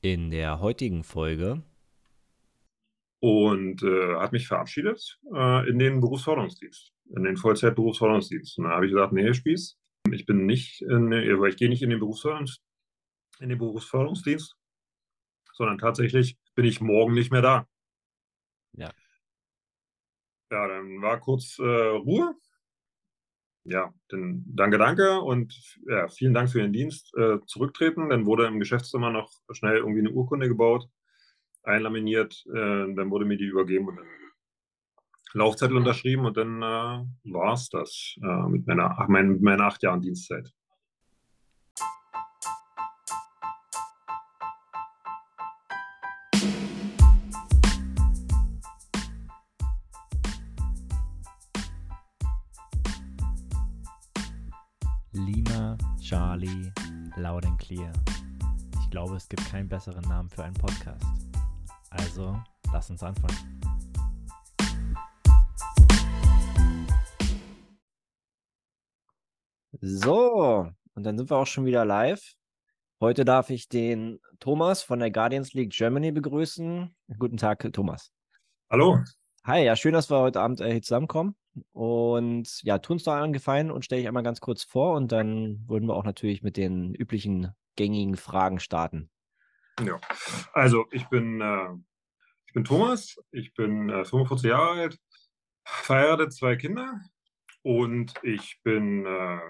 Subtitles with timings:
[0.00, 1.62] in der heutigen Folge.
[3.20, 8.58] Und äh, hat mich verabschiedet äh, in den Berufsförderungsdienst, in den Vollzeit-Berufsförderungsdienst.
[8.58, 9.76] Und da habe ich gesagt, nee, Spieß,
[10.12, 12.60] ich bin nicht, in, ich gehe nicht in den, Berufsförderungs
[13.40, 14.56] in den Berufsförderungsdienst,
[15.52, 17.68] sondern tatsächlich bin ich morgen nicht mehr da.
[18.72, 18.92] Ja.
[20.50, 22.34] Ja, dann war kurz äh, Ruhe.
[23.64, 25.54] Ja, dann danke, danke und
[25.88, 27.14] ja, vielen Dank für den Dienst.
[27.16, 28.08] Äh, zurücktreten.
[28.08, 30.88] Dann wurde im Geschäftszimmer noch schnell irgendwie eine Urkunde gebaut,
[31.62, 32.44] einlaminiert.
[32.48, 34.06] Äh, dann wurde mir die übergeben und dann
[35.34, 39.82] Laufzettel unterschrieben und dann äh, war es das äh, mit meiner, mein, mit meiner acht
[39.82, 40.50] Jahren Dienstzeit.
[56.48, 56.72] Charlie,
[57.16, 57.92] Loud and Clear.
[58.80, 61.04] Ich glaube, es gibt keinen besseren Namen für einen Podcast.
[61.90, 62.40] Also,
[62.72, 63.60] lass uns anfangen.
[69.80, 72.22] So, und dann sind wir auch schon wieder live.
[73.00, 76.94] Heute darf ich den Thomas von der Guardians League Germany begrüßen.
[77.18, 78.10] Guten Tag, Thomas.
[78.70, 78.98] Hallo.
[79.44, 81.36] Hi, ja, schön, dass wir heute Abend äh, hier zusammenkommen.
[81.72, 85.12] Und ja, tun uns doch einen Gefallen und stelle ich einmal ganz kurz vor und
[85.12, 89.10] dann würden wir auch natürlich mit den üblichen gängigen Fragen starten.
[89.84, 90.00] Ja,
[90.52, 91.68] also ich bin, äh,
[92.46, 94.98] ich bin Thomas, ich bin äh, 45 Jahre alt,
[95.64, 97.00] verheiratet, zwei Kinder
[97.62, 99.40] und ich bin äh,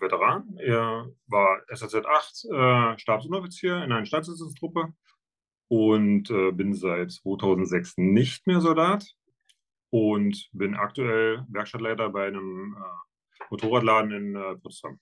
[0.00, 0.56] Veteran.
[0.58, 4.94] Er war SAZ 8 äh, Stabsunteroffizier in einer Staatsdiensttruppe
[5.68, 9.14] und äh, bin seit 2006 nicht mehr Soldat
[9.94, 14.98] und bin aktuell Werkstattleiter bei einem äh, Motorradladen in äh, Potsdam.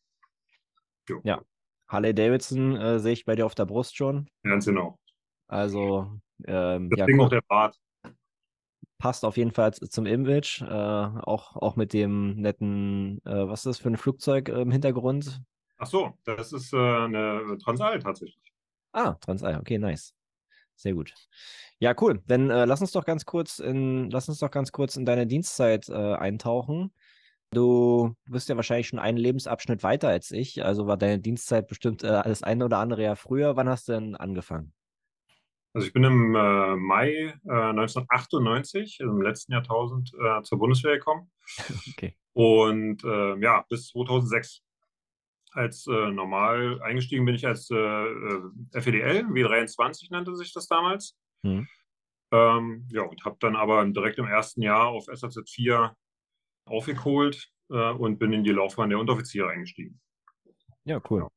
[1.09, 1.19] Jo.
[1.25, 1.41] Ja,
[1.89, 4.29] Harley Davidson äh, sehe ich bei dir auf der Brust schon.
[4.43, 4.99] Ganz genau.
[5.49, 7.81] Also, ähm, das ja, Ding auch der Bart.
[8.99, 10.61] Passt auf jeden Fall zum Image.
[10.61, 15.41] Äh, auch, auch mit dem netten, äh, was ist das für ein Flugzeug im Hintergrund?
[15.79, 18.53] Ach so, das ist äh, eine Transal tatsächlich.
[18.93, 20.15] Ah, Transal, okay, nice.
[20.77, 21.15] Sehr gut.
[21.79, 22.23] Ja, cool.
[22.27, 25.27] Dann äh, lass uns doch ganz kurz in, lass uns doch ganz kurz in deine
[25.27, 26.93] Dienstzeit äh, eintauchen.
[27.51, 32.03] Du bist ja wahrscheinlich schon einen Lebensabschnitt weiter als ich, also war deine Dienstzeit bestimmt
[32.03, 33.57] äh, das eine oder andere Jahr früher.
[33.57, 34.73] Wann hast du denn angefangen?
[35.75, 40.97] Also ich bin im äh, Mai 1998, äh, also im letzten Jahrtausend, äh, zur Bundeswehr
[40.97, 41.31] gekommen.
[41.93, 42.17] Okay.
[42.35, 44.63] Und äh, ja, bis 2006
[45.53, 51.17] als äh, normal eingestiegen bin ich als äh, äh FEDL, W23 nannte sich das damals.
[51.43, 51.69] Mhm.
[52.33, 55.95] Ähm, ja, und habe dann aber direkt im ersten Jahr auf SAZ 4
[56.65, 60.01] aufgeholt äh, und bin in die Laufbahn der Unteroffiziere eingestiegen.
[60.85, 61.29] Ja, cool.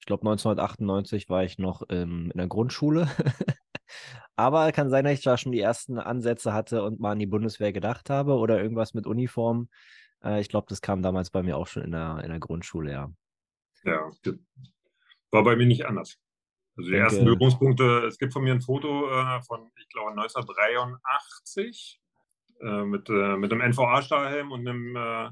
[0.00, 3.08] Ich glaube, 1998 war ich noch ähm, in der Grundschule.
[4.36, 7.26] aber kann sein, dass ich da schon die ersten Ansätze hatte und mal an die
[7.26, 9.68] Bundeswehr gedacht habe oder irgendwas mit Uniform.
[10.24, 12.90] Äh, ich glaube, das kam damals bei mir auch schon in der, in der Grundschule,
[12.90, 13.12] ja.
[13.84, 14.10] Ja,
[15.30, 16.18] war bei mir nicht anders.
[16.76, 20.10] Also die denke, ersten Berührungspunkte, es gibt von mir ein Foto äh, von, ich glaube,
[20.10, 22.00] 1983
[22.60, 25.30] äh, mit, äh, mit einem NVA-Stahlhelm und einem äh,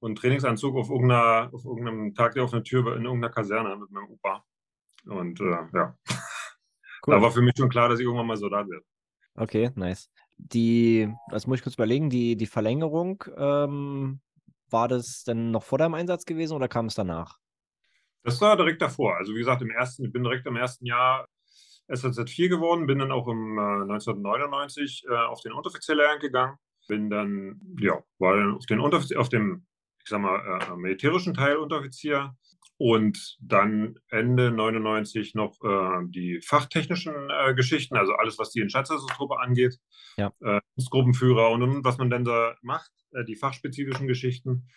[0.00, 4.08] und Trainingsanzug auf, irgendeiner, auf irgendeinem Tag der offenen Tür in irgendeiner Kaserne mit meinem
[4.08, 4.44] Opa.
[5.06, 5.96] Und äh, ja,
[7.06, 7.14] cool.
[7.14, 8.84] da war für mich schon klar, dass ich irgendwann mal Soldat werde.
[9.36, 10.10] Okay, nice.
[10.38, 14.20] Die, das muss ich kurz überlegen, die, die Verlängerung, ähm,
[14.70, 17.38] war das denn noch vor deinem Einsatz gewesen oder kam es danach?
[18.24, 19.16] Das war direkt davor.
[19.16, 21.26] Also wie gesagt, im ersten, ich bin direkt im ersten Jahr
[21.88, 26.56] SLZ 4 geworden, bin dann auch im äh, 1999 äh, auf den Unteroffizierlehrgang gegangen,
[26.88, 29.66] bin dann, ja, war dann auf, den Unteroffizier, auf dem,
[30.02, 32.34] ich sag mal, äh, militärischen Teil Unteroffizier
[32.78, 39.38] und dann Ende 99 noch äh, die fachtechnischen äh, Geschichten, also alles, was die Instandsetzungstruppe
[39.38, 39.78] angeht,
[40.16, 40.32] ja.
[40.40, 40.60] Äh,
[40.90, 42.90] Gruppenführer und, und was man dann da macht,
[43.28, 44.68] die fachspezifischen Geschichten.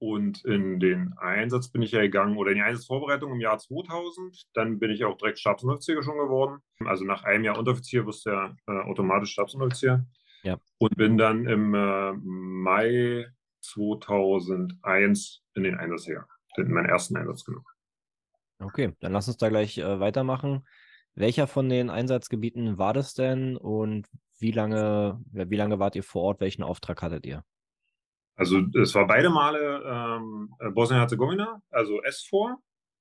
[0.00, 4.46] Und in den Einsatz bin ich ja gegangen oder in die Einsatzvorbereitung im Jahr 2000.
[4.54, 6.62] Dann bin ich auch direkt Stabsunteroffizier schon geworden.
[6.86, 10.06] Also nach einem Jahr Unteroffizier wirst du ja äh, automatisch Stabsunteroffizier.
[10.42, 10.56] Ja.
[10.78, 13.26] Und bin dann im äh, Mai
[13.60, 16.28] 2001 in den Einsatz gegangen.
[16.56, 17.66] In meinen ersten Einsatz genommen.
[18.58, 20.66] Okay, dann lass uns da gleich äh, weitermachen.
[21.14, 24.06] Welcher von den Einsatzgebieten war das denn und
[24.38, 26.40] wie lange, wie lange wart ihr vor Ort?
[26.40, 27.44] Welchen Auftrag hattet ihr?
[28.40, 32.56] Also es war beide Male ähm, äh, Bosnien-Herzegowina, also S4.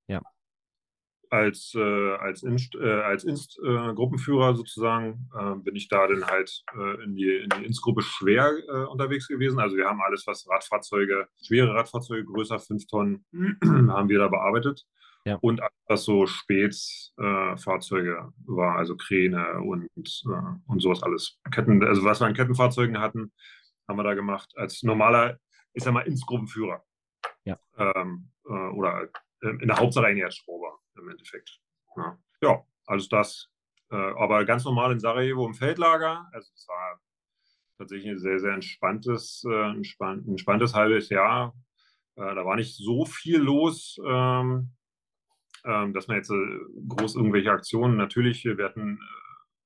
[0.10, 0.22] Ja.
[1.30, 6.64] Als, äh, als, Inst, äh, als Inst-Gruppenführer äh, sozusagen äh, bin ich da dann halt
[6.78, 8.52] äh, in die, in die Inst-Gruppe schwer
[8.92, 9.62] unterwegs gewesen.
[9.62, 13.26] Also wir haben alles, was Radfahrzeuge, schwere Radfahrzeuge größer 5 Tonnen,
[13.64, 14.86] haben wir da bearbeitet.
[15.24, 15.38] Ja.
[15.40, 21.40] Und alles, was so Spätfahrzeuge äh, war, also Kräne und, äh, und sowas alles.
[21.50, 23.32] Ketten, also was wir an Kettenfahrzeugen hatten,
[23.90, 24.54] haben wir da gemacht.
[24.56, 25.40] Als normaler,
[25.74, 26.86] ich sag mal, Insgruppenführer.
[27.44, 27.60] Ja.
[27.78, 29.10] Ähm, äh, oder
[29.42, 31.60] äh, in der Hauptsache ein Erdschrauber im Endeffekt.
[31.98, 33.50] Ja, ja alles das.
[33.92, 36.30] Äh, aber ganz normal in Sarajevo im Feldlager.
[36.32, 37.02] Also es war
[37.78, 41.56] tatsächlich ein sehr, sehr entspanntes, äh, entspannt, entspanntes halbes Jahr.
[42.16, 44.72] Äh, da war nicht so viel los, ähm,
[45.66, 49.00] ähm, dass man jetzt äh, groß irgendwelche Aktionen, natürlich, wir hatten,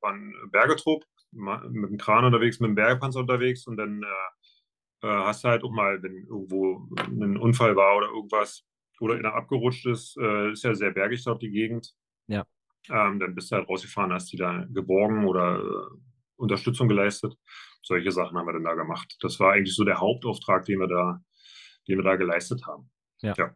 [0.02, 1.04] waren Bergetrupp,
[1.34, 5.64] mit dem Kran unterwegs, mit dem Bergepanzer unterwegs und dann äh, äh, hast du halt
[5.64, 8.64] auch mal, wenn irgendwo ein Unfall war oder irgendwas
[9.00, 11.94] oder einer abgerutscht ist, ist ja sehr bergig dort die Gegend.
[12.28, 12.46] Ja.
[12.90, 15.90] Ähm, dann bist du halt rausgefahren, hast die da geborgen oder
[16.38, 17.36] Unterstützung geleistet.
[17.82, 19.18] Solche Sachen haben wir dann da gemacht.
[19.20, 21.22] Das war eigentlich so der Hauptauftrag, den wir da,
[21.88, 22.90] den wir da geleistet haben.
[23.22, 23.34] Ja.
[23.38, 23.54] ja.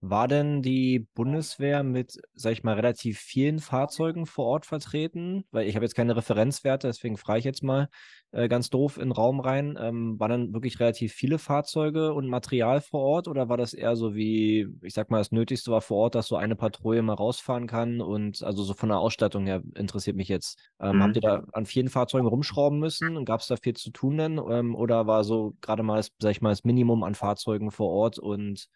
[0.00, 5.44] War denn die Bundeswehr mit, sag ich mal, relativ vielen Fahrzeugen vor Ort vertreten?
[5.50, 7.88] Weil ich habe jetzt keine Referenzwerte, deswegen frage ich jetzt mal
[8.30, 9.76] äh, ganz doof in den Raum rein.
[9.80, 13.96] Ähm, waren dann wirklich relativ viele Fahrzeuge und Material vor Ort oder war das eher
[13.96, 17.14] so wie, ich sag mal, das Nötigste war vor Ort, dass so eine Patrouille mal
[17.14, 20.60] rausfahren kann und also so von der Ausstattung her interessiert mich jetzt.
[20.78, 21.02] Ähm, mhm.
[21.02, 24.18] Habt ihr da an vielen Fahrzeugen rumschrauben müssen und gab es da viel zu tun
[24.18, 24.40] denn?
[24.48, 27.90] Ähm, oder war so gerade mal, das, sag ich mal, das Minimum an Fahrzeugen vor
[27.90, 28.68] Ort und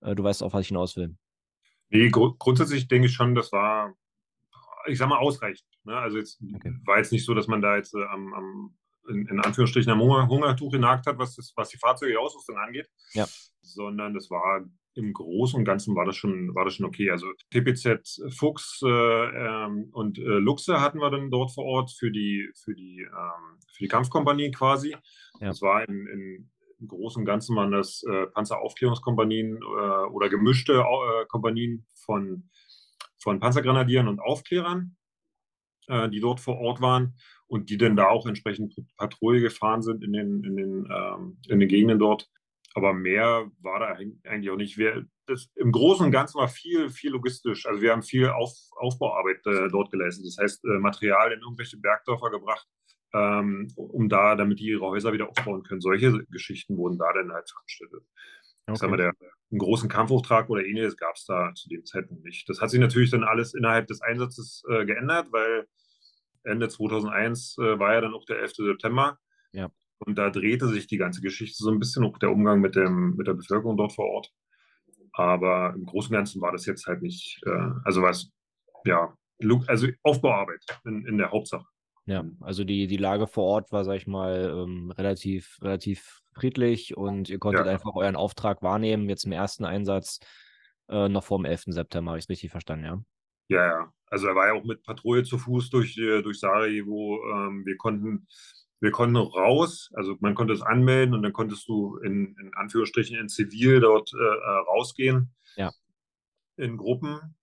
[0.00, 1.16] du weißt auch, was ich hinaus will.
[1.90, 3.94] Nee, gr grundsätzlich denke ich schon, das war,
[4.86, 5.68] ich sag mal, ausreichend.
[5.84, 5.96] Ne?
[5.96, 6.74] Also jetzt okay.
[6.84, 8.76] war jetzt nicht so, dass man da jetzt äh, am, am
[9.08, 12.88] in, in, Anführungsstrichen am Hunger, Hungertuch genagt hat, was, das, was die Fahrzeuge-Ausrüstung angeht.
[13.12, 13.26] Ja.
[13.62, 14.64] Sondern das war
[14.94, 17.10] im Großen und Ganzen war das schon, war das schon okay.
[17.10, 22.10] Also TPZ Fuchs äh, ähm, und äh, Luxe hatten wir dann dort vor Ort für
[22.10, 24.90] die, für die, ähm, für die Kampfkompanie quasi.
[25.40, 25.48] Ja.
[25.48, 26.50] Das war in, in,
[26.80, 32.50] im Großen und Ganzen waren das äh, Panzeraufklärungskompanien äh, oder gemischte äh, Kompanien von,
[33.18, 34.96] von Panzergrenadieren und Aufklärern,
[35.88, 37.16] äh, die dort vor Ort waren
[37.46, 41.60] und die dann da auch entsprechend Patrouille gefahren sind in den, in den, ähm, in
[41.60, 42.28] den Gegenden dort.
[42.74, 44.78] Aber mehr war da eigentlich auch nicht.
[44.78, 47.66] Wir, das, Im Großen und Ganzen war viel, viel logistisch.
[47.66, 50.26] Also wir haben viel Auf, Aufbauarbeit äh, dort geleistet.
[50.26, 52.68] Das heißt, äh, Material in irgendwelche Bergdörfer gebracht,
[53.14, 55.80] ähm, um da, damit die ihre Häuser wieder aufbauen können.
[55.80, 58.02] Solche Geschichten wurden da dann halt veranstaltet.
[58.66, 58.78] Okay.
[58.78, 59.12] Sagen wir, der,
[59.50, 62.48] einen großen Kampfauftrag oder ähnliches gab es da zu dem Zeitpunkt nicht.
[62.48, 65.66] Das hat sich natürlich dann alles innerhalb des Einsatzes äh, geändert, weil
[66.44, 68.54] Ende 2001 äh, war ja dann auch der 11.
[68.54, 69.18] September.
[69.52, 69.70] Ja.
[69.98, 73.16] Und da drehte sich die ganze Geschichte so ein bisschen, auch der Umgang mit, dem,
[73.16, 74.32] mit der Bevölkerung dort vor Ort.
[75.12, 78.30] Aber im Großen und Ganzen war das jetzt halt nicht, äh, also was,
[78.84, 79.14] ja,
[79.66, 81.66] also Aufbauarbeit in, in der Hauptsache.
[82.10, 86.96] Ja, also die, die Lage vor Ort war, sag ich mal, ähm, relativ, relativ friedlich
[86.96, 87.72] und ihr konntet ja.
[87.72, 90.18] einfach euren Auftrag wahrnehmen, jetzt im ersten Einsatz
[90.88, 91.66] äh, noch vor dem 11.
[91.66, 93.00] September, habe ich es richtig verstanden, ja?
[93.46, 93.92] Ja, ja.
[94.06, 97.20] Also er war ja auch mit Patrouille zu Fuß durch, äh, durch Sarajevo.
[97.32, 98.26] Ähm, wir konnten
[98.80, 103.16] wir konnten raus, also man konnte es anmelden und dann konntest du in, in Anführungsstrichen
[103.16, 105.32] in Zivil dort äh, äh rausgehen.
[105.54, 105.70] Ja.
[106.56, 107.36] In Gruppen.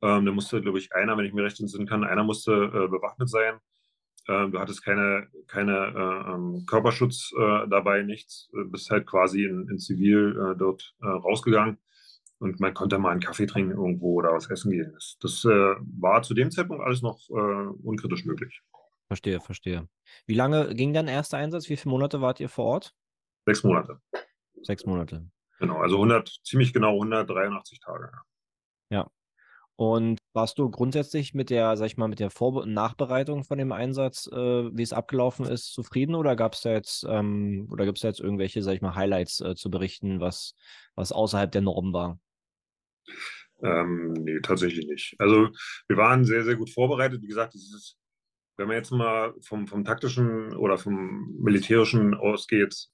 [0.00, 2.88] Ähm, da musste, glaube ich, einer, wenn ich mir recht entsinnen kann, einer musste äh,
[2.88, 3.58] bewaffnet sein.
[4.28, 8.48] Ähm, du hattest keine, keine äh, ähm, Körperschutz äh, dabei, nichts.
[8.52, 11.78] Du bist halt quasi in, in Zivil äh, dort äh, rausgegangen
[12.38, 14.92] und man konnte mal einen Kaffee trinken irgendwo oder was essen gehen.
[14.92, 17.32] Das, das äh, war zu dem Zeitpunkt alles noch äh,
[17.82, 18.62] unkritisch möglich.
[19.08, 19.88] Verstehe, verstehe.
[20.26, 21.68] Wie lange ging dein erster Einsatz?
[21.70, 22.94] Wie viele Monate wart ihr vor Ort?
[23.46, 24.00] Sechs Monate.
[24.62, 25.26] Sechs Monate.
[25.58, 28.12] Genau, also 100, ziemlich genau 183 Tage.
[28.90, 29.10] Ja.
[29.80, 33.58] Und warst du grundsätzlich mit der, sag ich mal, mit der Vor- und Nachbereitung von
[33.58, 37.84] dem Einsatz, äh, wie es abgelaufen ist, zufrieden oder gab es da jetzt ähm, oder
[37.84, 40.56] gibt es da jetzt irgendwelche, sag ich mal, Highlights äh, zu berichten, was,
[40.96, 42.18] was außerhalb der Norm war?
[43.62, 45.14] Ähm, nee, tatsächlich nicht.
[45.20, 45.50] Also
[45.86, 47.22] wir waren sehr, sehr gut vorbereitet.
[47.22, 47.96] Wie gesagt, dieses,
[48.56, 52.88] wenn man jetzt mal vom, vom taktischen oder vom militärischen ausgeht,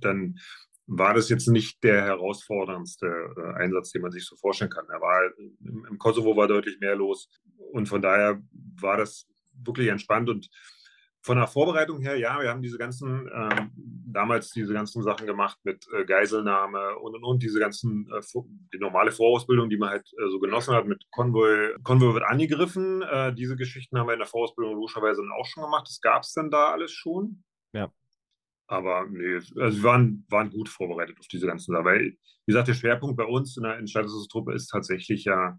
[0.00, 0.40] dann
[0.88, 4.86] war das jetzt nicht der herausforderndste äh, Einsatz, den man sich so vorstellen kann.
[4.90, 7.28] Er war im, im, Kosovo war deutlich mehr los
[7.72, 8.40] und von daher
[8.80, 10.48] war das wirklich entspannt und
[11.20, 15.58] von der Vorbereitung her, ja, wir haben diese ganzen, ähm, damals diese ganzen Sachen gemacht
[15.62, 18.22] mit äh, Geiselnahme und und und, diese ganzen, äh,
[18.72, 21.74] die normale Vorausbildung, die man halt äh, so genossen hat mit Konvoi.
[21.82, 23.02] Konvoi wird angegriffen.
[23.02, 25.86] Äh, diese Geschichten haben wir in der Vorausbildung logischerweise dann auch schon gemacht.
[25.86, 27.42] Das gab es dann da alles schon.
[27.74, 27.92] Ja.
[28.68, 31.86] Aber nee, also wir waren, waren gut vorbereitet auf diese ganzen Sachen.
[31.86, 35.58] Weil, wie gesagt, der Schwerpunkt bei uns in der Instandsetzungstruppe ist tatsächlich ja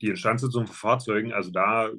[0.00, 1.32] die Instandsetzung von Fahrzeugen.
[1.32, 1.90] Also da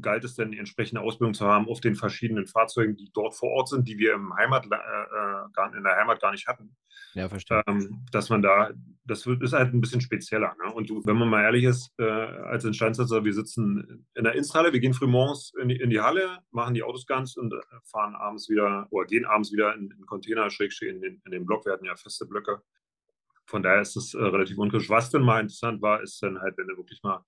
[0.00, 3.50] galt es dann, die entsprechende Ausbildung zu haben auf den verschiedenen Fahrzeugen, die dort vor
[3.50, 6.76] Ort sind, die wir im Heimat, äh, äh in der Heimat gar nicht hatten.
[7.14, 7.62] Ja, verstehe.
[7.66, 8.70] Ähm, dass man da,
[9.04, 10.54] das wird, ist halt ein bisschen spezieller.
[10.62, 10.72] Ne?
[10.72, 14.72] Und du, wenn man mal ehrlich ist, äh, als Instandsetzer, wir sitzen in der Installe,
[14.72, 17.56] wir gehen früh morgens in die, in die Halle, machen die Autos ganz und äh,
[17.84, 21.46] fahren abends wieder oder gehen abends wieder in den Container, schrägstrich in den, in den
[21.46, 21.64] Block.
[21.64, 22.60] Wir hatten ja feste Blöcke.
[23.46, 24.90] Von daher ist es äh, relativ unkritisch.
[24.90, 27.24] Was denn mal interessant war, ist dann halt, wenn du wirklich mal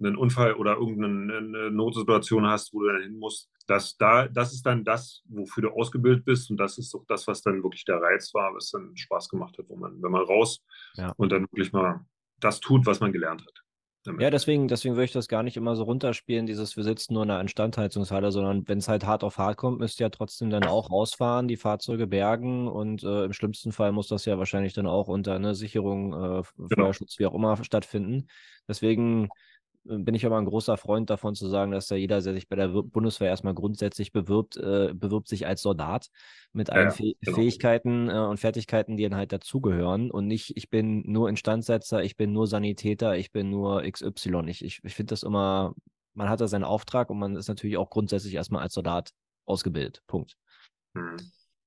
[0.00, 4.66] einen Unfall oder irgendeine Notsituation hast, wo du dann hin musst, das, da, das ist
[4.66, 8.00] dann das, wofür du ausgebildet bist und das ist auch das, was dann wirklich der
[8.00, 10.64] Reiz war, was dann Spaß gemacht hat, wo man, wenn man raus
[10.94, 11.12] ja.
[11.16, 12.04] und dann wirklich mal
[12.40, 13.62] das tut, was man gelernt hat.
[14.02, 14.22] Damit.
[14.22, 17.22] Ja, deswegen, deswegen würde ich das gar nicht immer so runterspielen, dieses wir sitzen nur
[17.22, 20.48] in einer Instandheizungshalle, sondern wenn es halt hart auf hart kommt, müsst ihr ja trotzdem
[20.48, 24.72] dann auch rausfahren, die Fahrzeuge bergen und äh, im schlimmsten Fall muss das ja wahrscheinlich
[24.72, 26.68] dann auch unter eine Sicherung, äh, genau.
[26.86, 28.28] Feuerschutz, wie auch immer stattfinden.
[28.66, 29.28] Deswegen
[29.84, 32.56] bin ich aber ein großer Freund davon zu sagen, dass da jeder, der sich bei
[32.56, 36.10] der Bundeswehr erstmal grundsätzlich bewirbt, äh, bewirbt sich als Soldat
[36.52, 37.36] mit allen ja, genau.
[37.36, 42.16] Fähigkeiten äh, und Fertigkeiten, die dann halt dazugehören und nicht, ich bin nur Instandsetzer, ich
[42.16, 44.42] bin nur Sanitäter, ich bin nur XY.
[44.48, 45.74] Ich, ich, ich finde das immer,
[46.14, 49.12] man hat da seinen Auftrag und man ist natürlich auch grundsätzlich erstmal als Soldat
[49.46, 50.02] ausgebildet.
[50.06, 50.36] Punkt.
[50.94, 51.16] Hm.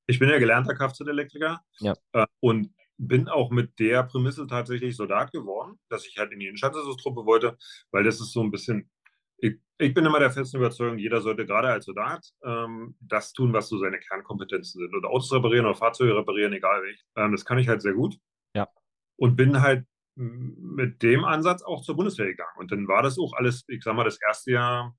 [0.05, 1.93] Ich bin ja gelernter Kfz-Elektriker ja.
[2.11, 6.47] Äh, und bin auch mit der Prämisse tatsächlich Soldat geworden, dass ich halt in die
[6.47, 7.57] Instandsetzungstruppe wollte,
[7.91, 8.89] weil das ist so ein bisschen,
[9.37, 13.51] ich, ich, bin immer der festen Überzeugung, jeder sollte gerade als Soldat ähm, das tun,
[13.53, 14.95] was so seine Kernkompetenzen sind.
[14.95, 17.03] Oder Autos reparieren oder Fahrzeuge reparieren, egal welch.
[17.15, 18.17] Ähm, das kann ich halt sehr gut.
[18.55, 18.69] Ja.
[19.17, 19.85] Und bin halt
[20.15, 22.57] mit dem Ansatz auch zur Bundeswehr gegangen.
[22.57, 24.95] Und dann war das auch alles, ich sag mal, das erste Jahr,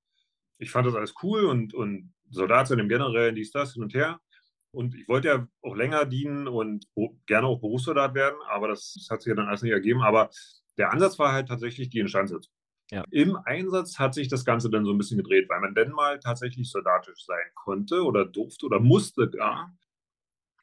[0.58, 3.94] ich fand das alles cool und, und Soldat sein im Generellen, dies, das, hin und
[3.94, 4.20] her.
[4.75, 6.87] Und ich wollte ja auch länger dienen und
[7.26, 10.02] gerne auch Berufssoldat werden, aber das, das hat sich ja dann alles nicht ergeben.
[10.02, 10.31] Aber
[10.76, 12.52] der Ansatz war halt tatsächlich die Instandsetzung.
[12.90, 13.04] Ja.
[13.11, 16.19] Im Einsatz hat sich das Ganze dann so ein bisschen gedreht, weil man dann mal
[16.19, 19.75] tatsächlich soldatisch sein konnte oder durfte oder musste gar.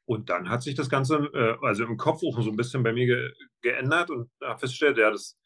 [0.06, 2.94] Und dann hat sich das Ganze, äh, also im Kopf auch so ein bisschen bei
[2.94, 5.40] mir ge geändert und habe festgestellt, ja, das,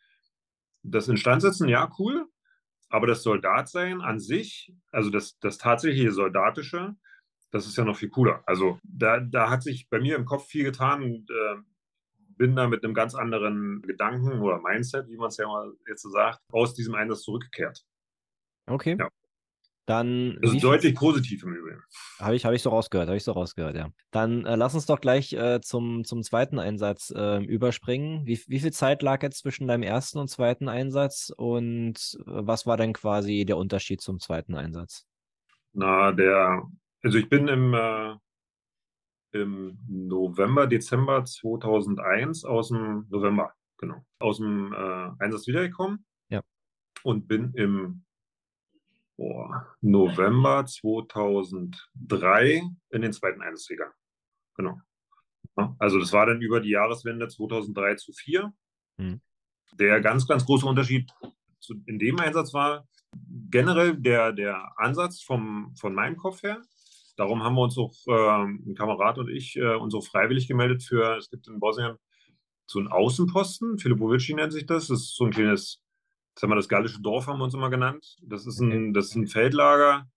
[0.83, 2.27] das Instandsetzen, ja, cool,
[2.89, 6.95] aber das Soldatsein an sich, also das, das tatsächliche Soldatische,
[7.51, 8.43] das ist ja noch viel cooler.
[8.45, 11.55] Also da, da hat sich bei mir im Kopf viel getan und äh,
[12.37, 16.01] bin da mit einem ganz anderen Gedanken oder Mindset, wie man es ja mal jetzt
[16.01, 17.85] so sagt, aus diesem Einsatz zurückgekehrt.
[18.67, 18.97] Okay.
[18.99, 19.09] Ja.
[19.85, 20.39] Dann.
[20.41, 21.81] Das ist deutlich positiv im Übrigen.
[22.19, 23.89] Habe ich, hab ich so rausgehört, habe ich so rausgehört, ja.
[24.09, 28.25] Dann äh, lass uns doch gleich äh, zum, zum zweiten Einsatz äh, überspringen.
[28.25, 32.65] Wie, wie viel Zeit lag jetzt zwischen deinem ersten und zweiten Einsatz und äh, was
[32.65, 35.05] war denn quasi der Unterschied zum zweiten Einsatz?
[35.73, 36.63] Na, der
[37.05, 38.15] also ich bin im, äh,
[39.31, 46.03] im November, Dezember 2001 aus dem November, genau, aus dem äh, Einsatz wiedergekommen.
[46.29, 46.41] Ja.
[47.03, 48.05] Und bin im
[49.17, 49.47] oh,
[49.81, 53.93] November 2003 in den zweiten Einsatz gegangen.
[54.55, 54.81] Genau.
[55.77, 58.51] Also das war dann über die Jahreswende 2003 zu 4.
[58.97, 59.21] Mhm.
[59.73, 61.11] Der ganz, ganz große Unterschied
[61.59, 62.87] zu, in dem Einsatz war
[63.51, 66.63] generell der, der Ansatz vom, von meinem Kopf her
[67.15, 70.83] Darum haben wir uns auch, äh, ein Kamerad und ich, äh, uns auch freiwillig gemeldet
[70.83, 71.97] für, es gibt in Bosnien
[72.67, 74.87] so einen Außenposten, Filipovici nennt sich das.
[74.87, 75.81] Das ist so ein kleines,
[76.37, 78.17] sag mal, das gallische Dorf haben wir uns immer genannt.
[78.21, 80.09] Das ist ein, das ist ein Feldlager,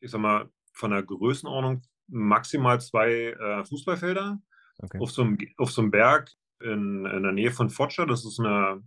[0.00, 4.40] ich sag mal, von der Größenordnung maximal zwei äh, Fußballfelder
[4.78, 4.98] okay.
[4.98, 6.30] auf, so einem, auf so einem Berg
[6.60, 8.06] in, in der Nähe von Foča.
[8.06, 8.82] Das ist eine,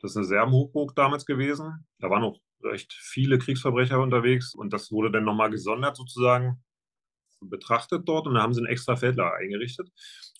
[0.00, 1.86] das ist eine Serbenhochburg damals gewesen.
[1.98, 6.62] Da waren auch recht viele Kriegsverbrecher unterwegs und das wurde dann nochmal gesondert sozusagen
[7.50, 9.90] betrachtet dort und da haben sie ein extra Feldlager eingerichtet.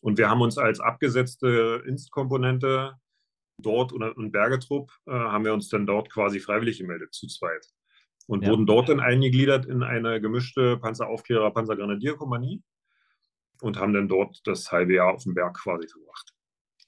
[0.01, 2.95] Und wir haben uns als abgesetzte Inst-Komponente
[3.59, 7.67] dort und, und Bergetrupp äh, haben wir uns dann dort quasi freiwillig gemeldet, zu zweit.
[8.27, 8.51] Und ja.
[8.51, 12.63] wurden dort dann eingegliedert in eine gemischte Panzeraufklärer, Panzergrenadierkompanie
[13.61, 16.33] und haben dann dort das halbe Jahr auf dem Berg quasi verbracht.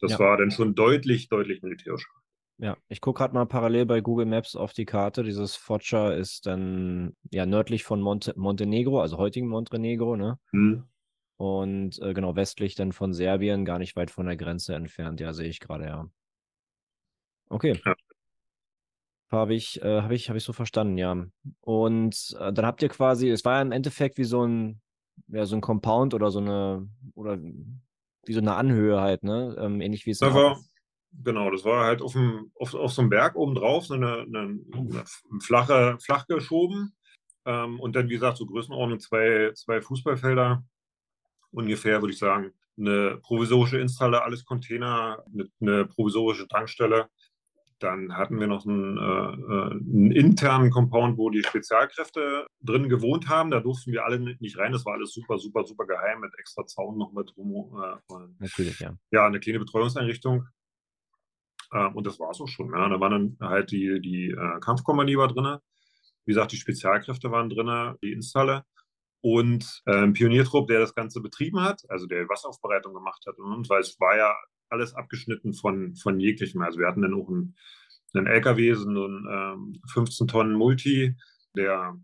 [0.00, 0.18] Das ja.
[0.18, 2.11] war dann schon deutlich, deutlich militärischer.
[2.59, 5.25] Ja, ich gucke gerade mal parallel bei Google Maps auf die Karte.
[5.25, 10.39] Dieses Foča ist dann ja nördlich von Monte Montenegro, also heutigen Montenegro, ne?
[10.53, 10.85] Mhm.
[11.37, 15.19] Und äh, genau westlich dann von Serbien, gar nicht weit von der Grenze entfernt.
[15.19, 16.09] Ja, sehe ich gerade, ja.
[17.49, 17.81] Okay.
[17.85, 17.95] Ja.
[19.31, 21.27] Habe ich, äh, habe ich, habe ich so verstanden, ja.
[21.61, 24.81] Und äh, dann habt ihr quasi, es war ja im Endeffekt wie so ein,
[25.27, 29.57] ja, so ein Compound oder so eine, oder wie so eine Anhöhe halt, ne?
[29.59, 30.19] Ähm, ähnlich wie es.
[30.19, 30.61] Da war,
[31.23, 34.23] Genau, das war halt auf, dem, auf, auf so einem Berg oben drauf, so eine,
[34.23, 35.04] eine, eine
[35.40, 36.94] flache, flach geschoben.
[37.47, 40.64] Ähm, und dann, wie gesagt, so Größenordnung zwei, zwei Fußballfelder.
[41.50, 47.09] Ungefähr, würde ich sagen, eine provisorische Installe, alles Container, eine, eine provisorische Tankstelle.
[47.78, 53.50] Dann hatten wir noch einen, äh, einen, internen Compound, wo die Spezialkräfte drin gewohnt haben.
[53.50, 54.73] Da durften wir alle nicht rein.
[54.73, 57.78] Das war alles super, super, super geheim mit extra Zaun noch mit rum.
[57.83, 58.94] Äh, Natürlich, ja.
[59.11, 60.47] Ja, eine kleine Betreuungseinrichtung.
[61.75, 62.73] Äh, und das war es auch schon.
[62.73, 62.88] Ja.
[62.88, 65.59] Da war dann halt die, die äh, Kampfkompanie war drin.
[66.25, 68.64] Wie gesagt, die Spezialkräfte waren drin, die Installe
[69.21, 73.38] und äh, ein Pioniertrupp, der das Ganze betrieben hat, also der Wasseraufbereitung gemacht hat.
[73.38, 74.35] Und weil es war ja
[74.69, 76.62] alles abgeschnitten von, von jeglichem.
[76.62, 77.57] Also wir hatten dann auch einen,
[78.14, 81.14] einen LKW, so einen ähm, 15 Tonnen Multi,
[81.57, 81.99] der,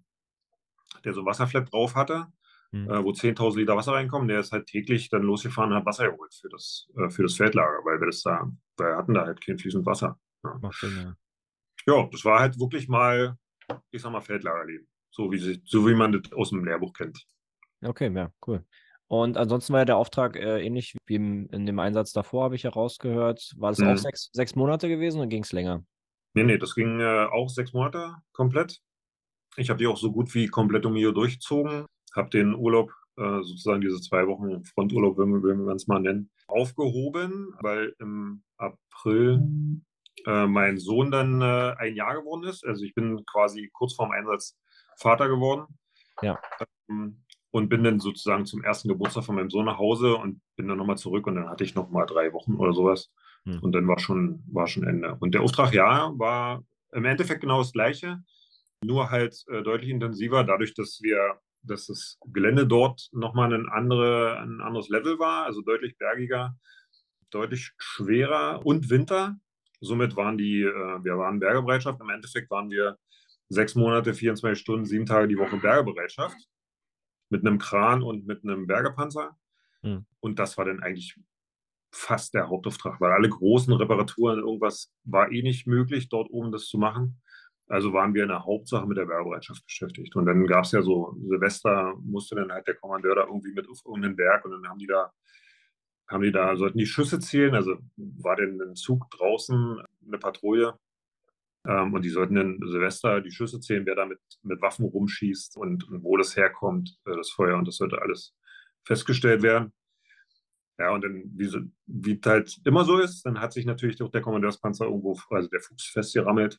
[1.04, 2.26] der so ein Wasserflat drauf hatte,
[2.72, 2.90] mhm.
[2.90, 4.28] äh, wo 10.000 Liter Wasser reinkommen.
[4.28, 7.36] Der ist halt täglich dann losgefahren und hat Wasser geholt für das, äh, für das
[7.36, 8.50] Feldlager, weil wir das da,
[8.80, 10.18] wir hatten da halt kein fließend Wasser.
[10.44, 10.58] Ja.
[10.60, 11.16] Macht Sinn,
[11.86, 11.94] ja.
[11.94, 13.36] ja, das war halt wirklich mal,
[13.90, 14.88] ich sag mal, Feldlagerleben.
[15.10, 17.26] So wie, so wie man das aus dem Lehrbuch kennt.
[17.82, 18.64] Okay, ja, cool.
[19.08, 22.54] Und ansonsten war ja der Auftrag äh, ähnlich wie im, in dem Einsatz davor, habe
[22.54, 23.54] ich herausgehört.
[23.56, 23.88] War das mhm.
[23.88, 25.84] auch sechs, sechs Monate gewesen oder ging es länger?
[26.34, 28.80] Nee, nee, das ging äh, auch sechs Monate komplett.
[29.56, 31.86] Ich habe die auch so gut wie komplett um Mio durchgezogen.
[32.14, 37.54] Habe den Urlaub, äh, sozusagen diese zwei Wochen Fronturlaub, wenn wir es mal nennen, aufgehoben,
[37.60, 39.42] weil im April
[40.26, 42.64] äh, mein Sohn dann äh, ein Jahr geworden ist.
[42.64, 44.58] Also ich bin quasi kurz vorm Einsatz
[44.96, 45.66] Vater geworden.
[46.22, 46.38] Ja.
[46.88, 50.68] Ähm, und bin dann sozusagen zum ersten Geburtstag von meinem Sohn nach Hause und bin
[50.68, 53.10] dann nochmal zurück und dann hatte ich nochmal drei Wochen oder sowas.
[53.44, 53.58] Hm.
[53.60, 55.16] Und dann war schon, war schon Ende.
[55.18, 56.62] Und der Auftrag, ja, war
[56.92, 58.22] im Endeffekt genau das Gleiche,
[58.84, 64.38] nur halt äh, deutlich intensiver, dadurch, dass wir, dass das Gelände dort nochmal ein, andere,
[64.38, 66.56] ein anderes Level war, also deutlich bergiger,
[67.30, 69.36] deutlich schwerer und Winter.
[69.80, 72.00] Somit waren die, äh, wir waren Bergebereitschaft.
[72.00, 72.98] Im Endeffekt waren wir
[73.48, 76.36] sechs Monate, 24 Stunden, sieben Tage die Woche Bergebereitschaft
[77.28, 79.36] mit einem Kran und mit einem Bergepanzer.
[79.82, 80.06] Mhm.
[80.20, 81.16] Und das war dann eigentlich
[81.92, 86.66] fast der Hauptauftrag, weil alle großen Reparaturen, irgendwas war eh nicht möglich, dort oben das
[86.66, 87.20] zu machen.
[87.70, 90.16] Also waren wir in der Hauptsache mit der Werbebereitschaft beschäftigt.
[90.16, 93.68] Und dann gab es ja so, Silvester musste dann halt der Kommandeur da irgendwie mit
[93.68, 95.12] auf irgendeinen Berg und dann haben die da,
[96.08, 97.54] haben die da, sollten die Schüsse zählen.
[97.54, 100.74] Also war denn ein Zug draußen, eine Patrouille.
[101.64, 105.56] Ähm, und die sollten dann Silvester die Schüsse zählen, wer da mit, mit Waffen rumschießt
[105.56, 107.56] und, und wo das herkommt, äh, das Feuer.
[107.56, 108.34] Und das sollte alles
[108.84, 109.72] festgestellt werden.
[110.76, 114.22] Ja, und dann, wie, wie halt immer so ist, dann hat sich natürlich auch der
[114.22, 116.58] Kommandeurspanzer irgendwo, also der Fuchs festgerammelt.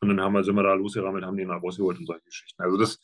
[0.00, 2.62] Und dann haben wir, sind wir da losgerammelt, haben den mal rausgeholt und solche Geschichten.
[2.62, 2.98] Also das,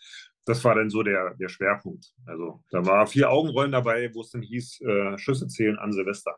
[0.45, 2.13] das war dann so der, der Schwerpunkt.
[2.27, 6.37] Also da war vier Augenrollen dabei, wo es dann hieß, äh, Schüsse zählen an Silvester.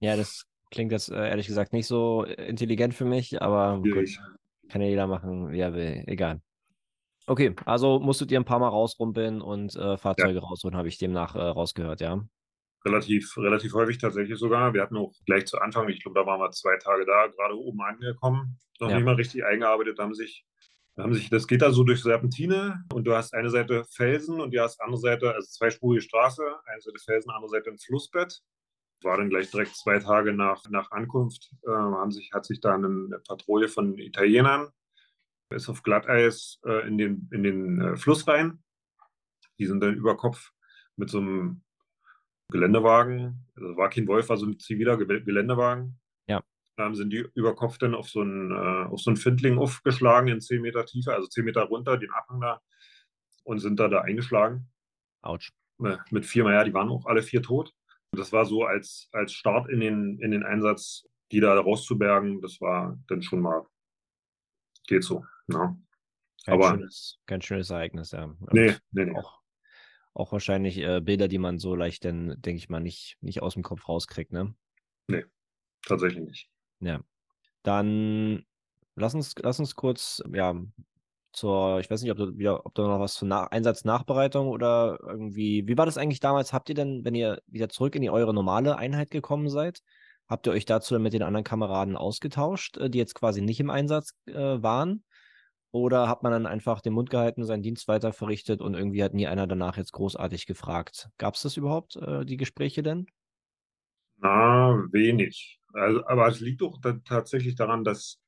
[0.00, 4.08] Ja, das klingt jetzt äh, ehrlich gesagt nicht so intelligent für mich, aber gut,
[4.68, 6.04] kann ja jeder machen, wie er will.
[6.06, 6.40] Egal.
[7.26, 10.40] Okay, also musstet ihr ein paar Mal rausrumpeln und äh, Fahrzeuge ja.
[10.40, 12.24] rausholen, habe ich demnach äh, rausgehört, ja?
[12.84, 14.72] Relativ, relativ häufig tatsächlich sogar.
[14.74, 17.56] Wir hatten auch gleich zu Anfang, ich glaube, da waren wir zwei Tage da, gerade
[17.56, 18.96] oben angekommen, noch ja.
[18.96, 20.46] nicht mal richtig eingearbeitet, haben sich,
[20.96, 24.52] haben sich, das geht da so durch Serpentine und du hast eine Seite Felsen und
[24.52, 28.40] die hast andere Seite, also zweispurige Straße, eine Seite Felsen, andere Seite ein Flussbett.
[29.02, 32.74] War dann gleich direkt zwei Tage nach, nach Ankunft, äh, haben sich, hat sich da
[32.74, 34.68] eine, eine Patrouille von Italienern,
[35.48, 38.62] ist auf Glatteis äh, in den, in den äh, Fluss rein.
[39.58, 40.50] Die sind dann über Kopf
[40.96, 41.62] mit so einem
[42.50, 45.98] Geländewagen, also war kein Wolf, war so ein ziviler Geländewagen.
[46.26, 46.42] Ja.
[46.78, 50.28] Ähm, sind die über Kopf dann auf so einen, äh, auf so einen Findling aufgeschlagen
[50.28, 52.60] in 10 Meter Tiefe, also 10 Meter runter, den Abhang da,
[53.44, 54.68] und sind da da eingeschlagen.
[55.22, 55.52] Autsch.
[55.82, 57.72] Äh, mit vier, ja, die waren auch alle vier tot.
[58.12, 62.60] Das war so als, als Start in den, in den Einsatz, die da rauszubergen, das
[62.60, 63.66] war dann schon mal,
[64.86, 65.24] geht so.
[65.48, 65.66] Ja.
[65.66, 65.82] Ne?
[66.44, 68.34] Kein Aber, schönes, kein schönes Ereignis, ja.
[68.52, 69.14] nee, nee, nee.
[69.16, 69.39] Auch
[70.14, 73.54] auch wahrscheinlich äh, Bilder, die man so leicht dann, denke ich mal, nicht, nicht aus
[73.54, 74.54] dem Kopf rauskriegt, ne?
[75.08, 75.24] Nee,
[75.86, 76.50] tatsächlich nicht.
[76.80, 77.00] Ja.
[77.62, 78.44] Dann
[78.96, 80.54] lass uns, lass uns kurz, ja,
[81.32, 84.98] zur, ich weiß nicht, ob du wieder, ob du noch was zur Nach Einsatznachbereitung oder
[85.00, 86.52] irgendwie, wie war das eigentlich damals?
[86.52, 89.82] Habt ihr denn, wenn ihr wieder zurück in die eure normale Einheit gekommen seid,
[90.28, 93.60] habt ihr euch dazu dann mit den anderen Kameraden ausgetauscht, äh, die jetzt quasi nicht
[93.60, 95.04] im Einsatz äh, waren?
[95.72, 99.14] Oder hat man dann einfach den Mund gehalten, seinen Dienst weiter verrichtet und irgendwie hat
[99.14, 101.08] nie einer danach jetzt großartig gefragt?
[101.18, 103.06] Gab es das überhaupt, äh, die Gespräche denn?
[104.18, 105.60] Na, wenig.
[105.72, 108.18] Also, aber es liegt doch da tatsächlich daran, dass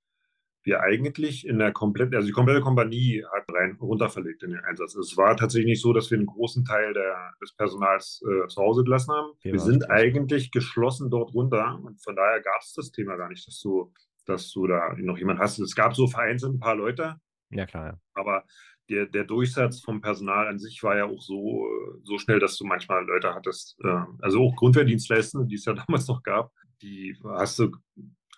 [0.65, 4.95] wir eigentlich in der kompletten, also die komplette Kompanie hat rein runterverlegt in den Einsatz.
[4.95, 8.63] Es war tatsächlich nicht so, dass wir einen großen Teil der, des Personals äh, zu
[8.63, 9.31] Hause gelassen haben.
[9.33, 13.29] Okay, wir sind eigentlich geschlossen dort runter und von daher gab es das Thema gar
[13.29, 13.93] nicht, dass du,
[14.25, 15.59] dass du da noch jemand hast.
[15.59, 17.17] Es gab so vereinzelt ein paar Leute,
[17.53, 17.87] ja, klar.
[17.87, 18.01] Ja.
[18.15, 18.45] Aber
[18.89, 21.67] der, der Durchsatz vom Personal an sich war ja auch so,
[22.03, 26.07] so schnell, dass du manchmal Leute hattest, äh, also auch Grundwehrdienstleistende, die es ja damals
[26.09, 27.71] noch gab, die hast du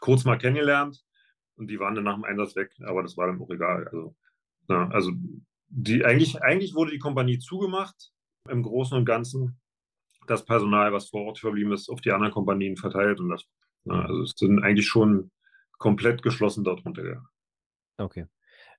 [0.01, 1.03] kurz mal kennengelernt
[1.57, 3.89] und die waren dann nach dem Einsatz weg, aber das war dann auch egal.
[3.89, 4.17] Also,
[4.69, 5.13] ja, also
[5.69, 8.13] die, eigentlich, eigentlich wurde die Kompanie zugemacht
[8.49, 9.61] im Großen und Ganzen.
[10.27, 13.45] Das Personal, was vor Ort verblieben ist, auf die anderen Kompanien verteilt und das,
[13.85, 15.31] ja, also es sind eigentlich schon
[15.79, 17.29] komplett geschlossen dort runtergegangen.
[17.99, 18.27] Okay.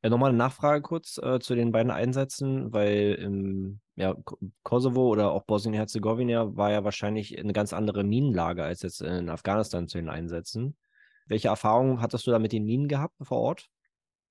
[0.06, 4.16] Äh, Nochmal eine Nachfrage kurz äh, zu den beiden Einsätzen, weil im ja,
[4.62, 9.88] Kosovo oder auch Bosnien-Herzegowina war ja wahrscheinlich eine ganz andere Minenlage als jetzt in Afghanistan
[9.88, 10.78] zu den Einsätzen.
[11.26, 13.68] Welche Erfahrungen hattest du da mit den Minen gehabt vor Ort?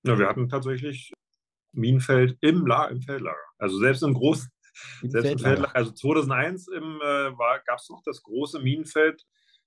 [0.03, 1.11] Ja, wir hatten tatsächlich
[1.73, 3.35] Minenfeld im, La im Feldlager.
[3.57, 4.49] Also selbst im großen,
[5.01, 5.75] selbst im Feldlager.
[5.75, 7.31] Also 2001 äh,
[7.65, 9.25] gab es noch das große Minenfeld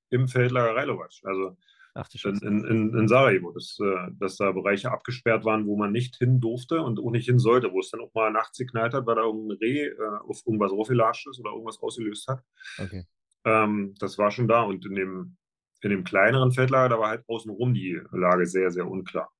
[0.08, 1.12] im Feldlager Reilovac.
[1.24, 1.58] Also
[2.00, 6.14] Ach, in, in, in, Sarajevo, dass, äh, dass da Bereiche abgesperrt waren, wo man nicht
[6.14, 9.04] hin durfte und auch nicht hin sollte, wo es dann auch mal nachts geknallt hat,
[9.04, 12.44] weil da irgendein Reh äh, auf irgendwas raufgelatscht ist oder irgendwas ausgelöst hat.
[12.78, 13.04] Okay.
[13.44, 15.36] Ähm, das war schon da und in dem,
[15.82, 19.32] in dem kleineren Feldlager, da war halt außenrum die Lage sehr, sehr unklar.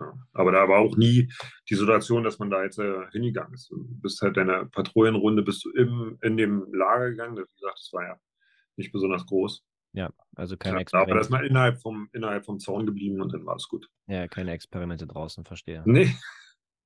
[0.00, 0.14] Ja.
[0.32, 1.30] Aber da war auch nie
[1.68, 3.70] die Situation, dass man da jetzt äh, hingegangen ist.
[3.70, 7.36] Du bist halt deine Patrouillenrunde, bist du im, in dem Lager gegangen.
[7.36, 8.16] Wie gesagt, das war ja
[8.76, 9.62] nicht besonders groß.
[9.92, 11.12] Ja, also keine ja, Experimente.
[11.12, 13.88] Aber das mal innerhalb vom, innerhalb vom Zaun geblieben und dann war es gut.
[14.06, 15.82] Ja, keine Experimente draußen, verstehe.
[15.86, 16.14] Nee.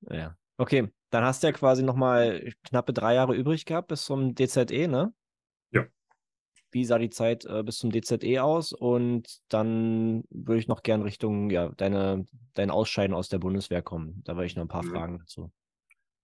[0.09, 0.35] Ja.
[0.57, 4.87] Okay, dann hast du ja quasi nochmal knappe drei Jahre übrig gehabt bis zum DZE,
[4.87, 5.13] ne?
[5.71, 5.85] Ja.
[6.71, 8.73] Wie sah die Zeit äh, bis zum DZE aus?
[8.73, 14.21] Und dann würde ich noch gern Richtung, ja, deine, dein Ausscheiden aus der Bundeswehr kommen.
[14.23, 14.89] Da würde ich noch ein paar mhm.
[14.89, 15.51] Fragen dazu.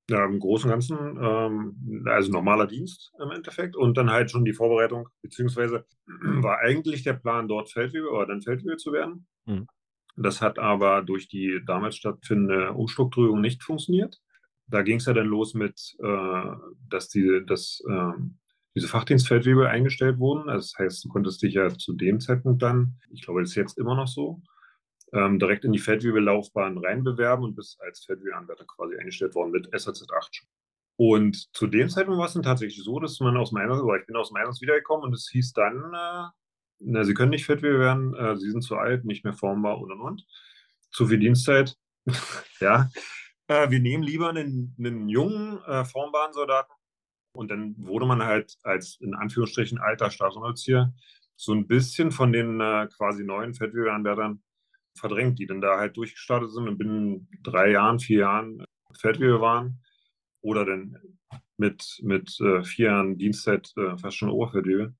[0.09, 4.43] Ja, im Großen und Ganzen, ähm, also normaler Dienst im Endeffekt und dann halt schon
[4.43, 9.27] die Vorbereitung, beziehungsweise war eigentlich der Plan, dort Feldwebel oder dann Feldwebel zu werden.
[9.45, 9.67] Mhm.
[10.17, 14.19] Das hat aber durch die damals stattfindende Umstrukturierung nicht funktioniert.
[14.67, 16.43] Da ging es ja dann los mit, äh,
[16.89, 18.11] dass, die, dass äh,
[18.75, 20.49] diese Fachdienstfeldwebel eingestellt wurden.
[20.49, 23.55] Also das heißt, du konntest dich ja zu dem Zeitpunkt dann, ich glaube, das ist
[23.55, 24.41] jetzt immer noch so,
[25.13, 30.05] ähm, direkt in die Feldwebellaufbahn reinbewerben und bist als Feldwebeanwärter quasi eingestellt worden mit SAZ
[30.11, 30.43] 8.
[30.97, 34.05] Und zu dem Zeitpunkt war es dann tatsächlich so, dass man aus Einsatz, oder ich
[34.05, 36.27] bin aus dem Einsatz wiedergekommen und es hieß dann, äh,
[36.79, 39.91] na, Sie können nicht Feldwebel werden, äh, Sie sind zu alt, nicht mehr formbar und
[39.91, 40.25] und und.
[40.91, 41.75] Zu viel Dienstzeit.
[42.59, 42.89] ja.
[43.47, 46.73] Äh, wir nehmen lieber einen, einen jungen, äh, formbaren Soldaten.
[47.31, 50.93] Und dann wurde man halt als in Anführungsstrichen alter Staatsunteroffizier
[51.35, 54.41] so ein bisschen von den äh, quasi neuen Feldwebeanwärtern
[54.99, 56.67] verdrängt, die dann da halt durchgestartet sind.
[56.67, 58.65] Und binnen drei Jahren, vier Jahren
[58.97, 59.81] Feldwebel waren.
[60.41, 60.97] Oder dann
[61.57, 64.95] mit, mit äh, vier Jahren Dienstzeit äh, fast schon Oberfeldwebel,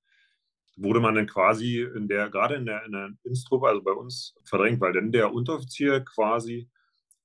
[0.76, 4.36] wurde man dann quasi in der, gerade in der, in der Instruppe, also bei uns,
[4.44, 6.70] verdrängt, weil dann der Unteroffizier quasi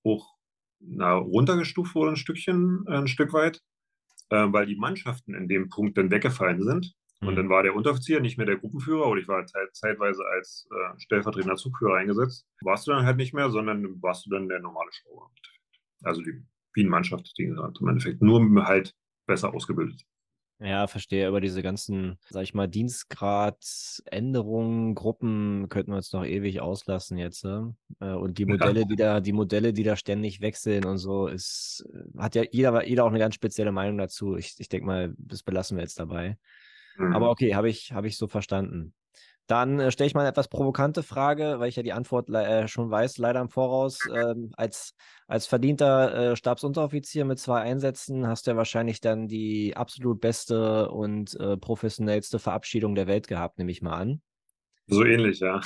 [0.05, 0.35] hoch
[0.81, 3.63] na, runtergestuft wurde, ein Stückchen, ein Stück weit,
[4.31, 6.95] äh, weil die Mannschaften in dem Punkt dann weggefallen sind.
[7.27, 7.37] Und mhm.
[7.37, 11.01] dann war der Unteroffizier nicht mehr der Gruppenführer oder ich war zeit, zeitweise als äh,
[11.01, 12.47] stellvertretender Zugführer eingesetzt.
[12.63, 15.31] Warst du dann halt nicht mehr, sondern warst du dann der normale Schrauber.
[16.03, 18.95] Also die Bienenmannschaft, die gesagt, im Endeffekt nur halt
[19.27, 20.05] besser ausgebildet.
[20.61, 21.29] Ja, verstehe.
[21.29, 27.45] Über diese ganzen, sag ich mal, Dienstgradänderungen, Gruppen könnten wir uns noch ewig auslassen jetzt.
[27.45, 27.75] Ne?
[28.01, 28.87] Äh, und die Modelle, ja.
[28.87, 31.85] die da, die Modelle, die da ständig wechseln und so, ist,
[32.17, 34.37] hat ja jeder, jeder auch eine ganz spezielle Meinung dazu.
[34.37, 36.39] Ich, ich denke mal, das belassen wir jetzt dabei.
[36.97, 37.15] Mhm.
[37.15, 38.95] Aber okay, habe ich, hab ich so verstanden.
[39.47, 42.67] Dann äh, stelle ich mal eine etwas provokante Frage, weil ich ja die Antwort äh,
[42.67, 44.01] schon weiß, leider im Voraus.
[44.15, 44.95] Ähm, als,
[45.27, 50.91] als verdienter äh, Stabsunteroffizier mit zwei Einsätzen hast du ja wahrscheinlich dann die absolut beste
[50.91, 54.23] und äh, professionellste Verabschiedung der Welt gehabt, nehme ich mal an.
[54.87, 55.61] So ähnlich, ja.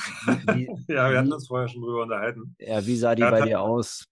[0.52, 2.56] Wie, ja, wir hatten uns vorher schon drüber unterhalten.
[2.58, 4.06] Ja, wie sah die ja, bei dir aus?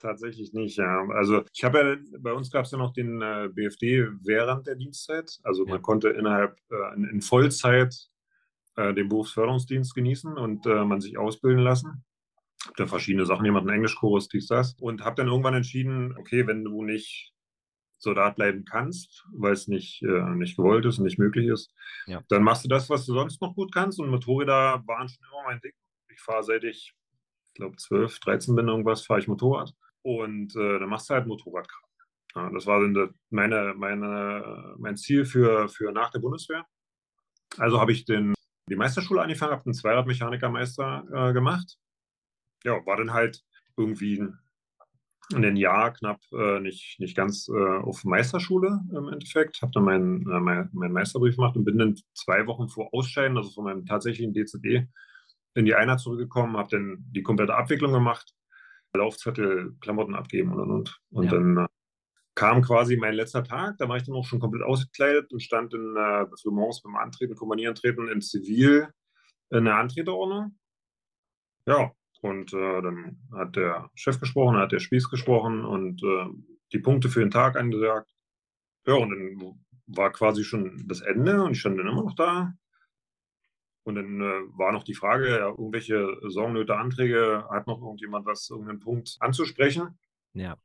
[0.00, 1.08] Tatsächlich nicht, ja.
[1.10, 4.76] Also ich habe ja, bei uns gab es ja noch den äh, BFD während der
[4.76, 5.40] Dienstzeit.
[5.42, 7.96] Also man konnte innerhalb äh, in, in, Vollzeit
[8.76, 12.04] äh, den Berufsförderungsdienst genießen und äh, man sich ausbilden lassen.
[12.64, 14.74] Habe da verschiedene Sachen, jemanden Englischkurs, dies, das.
[14.80, 17.32] Und habe dann irgendwann entschieden, okay, wenn du nicht
[17.98, 21.74] Soldat bleiben kannst, weil es nicht, äh, nicht gewollt ist und nicht möglich ist,
[22.06, 22.22] ja.
[22.28, 23.98] dann machst du das, was du sonst noch gut kannst.
[23.98, 25.72] Und Motorräder waren schon immer mein Ding.
[26.08, 26.94] Ich fahre seit ich,
[27.46, 29.74] ich glaube, 12, 13 bin irgendwas, fahre ich Motorrad.
[30.02, 31.88] Und äh, dann machst du halt Motorradkram.
[32.34, 36.64] Ja, das war dann meine, meine, mein Ziel für, für nach der Bundeswehr.
[37.56, 38.34] Also habe ich den,
[38.68, 41.78] die Meisterschule angefangen, habe einen Zweiradmechanikermeister äh, gemacht.
[42.64, 43.42] Ja, war dann halt
[43.76, 44.22] irgendwie
[45.34, 49.60] ein Jahr knapp äh, nicht, nicht ganz äh, auf Meisterschule im Endeffekt.
[49.62, 53.36] Habe dann meinen äh, mein, mein Meisterbrief gemacht und bin dann zwei Wochen vor Ausscheiden,
[53.36, 54.88] also von meinem tatsächlichen DCD,
[55.54, 58.34] in die Einheit zurückgekommen, habe dann die komplette Abwicklung gemacht
[58.94, 61.00] Laufzettel, Klamotten abgeben und und und.
[61.10, 61.30] Und ja.
[61.32, 61.66] dann äh,
[62.34, 65.74] kam quasi mein letzter Tag, da war ich dann auch schon komplett ausgekleidet und stand
[65.74, 68.88] in äh, für morgens beim Antreten, Kommanierantreten in Zivil
[69.50, 70.58] in der Antreterordnung.
[71.66, 76.26] Ja, Und äh, dann hat der Chef gesprochen, hat der Spieß gesprochen und äh,
[76.72, 78.10] die Punkte für den Tag angesagt.
[78.86, 82.54] Ja, und dann war quasi schon das Ende und ich stand dann immer noch da.
[83.88, 88.50] Und dann äh, war noch die Frage, ja, irgendwelche Sorgnöte, Anträge, hat noch irgendjemand was,
[88.50, 89.98] irgendeinen Punkt anzusprechen?
[90.34, 90.58] Ja.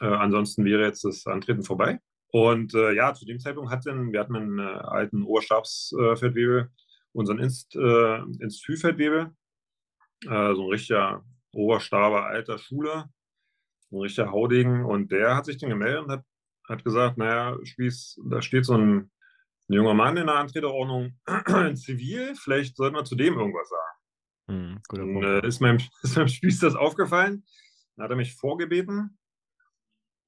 [0.00, 1.98] Äh, ansonsten wäre jetzt das Antreten vorbei.
[2.28, 6.70] Und äh, ja, zu dem Zeitpunkt hatten wir hatten einen äh, alten Oberstabsfeldwebel,
[7.10, 9.34] unseren Inst, äh, Institutfeldwebel,
[10.26, 13.06] äh, so ein richtiger Oberstaber alter Schule,
[13.90, 14.84] so ein richtiger Haudegen.
[14.84, 16.24] Und der hat sich dann gemeldet und hat,
[16.68, 19.10] hat gesagt, naja, Spieß, da steht so ein,
[19.68, 21.18] ein junger Mann in der Antreterordnung
[21.66, 23.96] in Zivil, vielleicht sollten wir zu dem irgendwas sagen.
[24.48, 27.44] Hm, guter Und, äh, ist, meinem, ist meinem Spieß das aufgefallen.
[27.96, 29.18] Dann hat er mich vorgebeten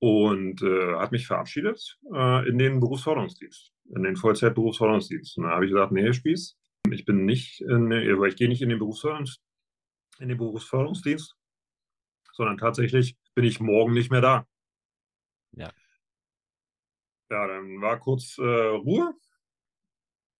[0.00, 5.38] und äh, hat mich verabschiedet äh, in den Berufsförderungsdienst, in den Vollzeit-Berufsförderungsdienst.
[5.38, 6.56] Und da habe ich gesagt, nee, Spieß,
[6.90, 9.40] ich bin nicht, in, ich gehe nicht in den, Berufsförderungs
[10.18, 11.36] in den Berufsförderungsdienst,
[12.32, 14.46] sondern tatsächlich bin ich morgen nicht mehr da.
[15.52, 15.70] Ja.
[17.30, 19.14] Ja, dann war kurz äh, Ruhe.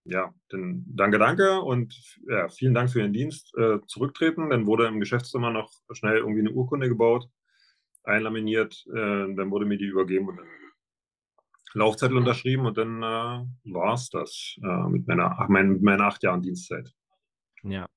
[0.09, 1.95] Ja, dann danke, danke und
[2.27, 3.55] ja, vielen Dank für den Dienst.
[3.55, 4.49] Äh, zurücktreten.
[4.49, 7.29] Dann wurde im Geschäftszimmer noch schnell irgendwie eine Urkunde gebaut,
[8.03, 8.85] einlaminiert.
[8.87, 10.47] Äh, dann wurde mir die übergeben und dann
[11.73, 16.23] Laufzettel unterschrieben und dann äh, war es das äh, mit, meiner, mein, mit meiner acht
[16.23, 16.91] Jahren Dienstzeit.
[17.61, 17.87] Ja.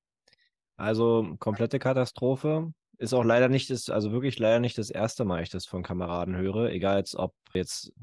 [0.76, 2.74] Also komplette Katastrophe.
[2.98, 5.82] Ist auch leider nicht das, also wirklich leider nicht das erste Mal, ich das von
[5.82, 6.70] Kameraden höre.
[6.70, 7.94] Egal jetzt, ob jetzt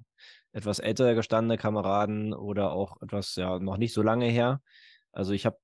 [0.52, 4.62] etwas älter gestandene Kameraden oder auch etwas, ja, noch nicht so lange her.
[5.12, 5.58] Also ich habe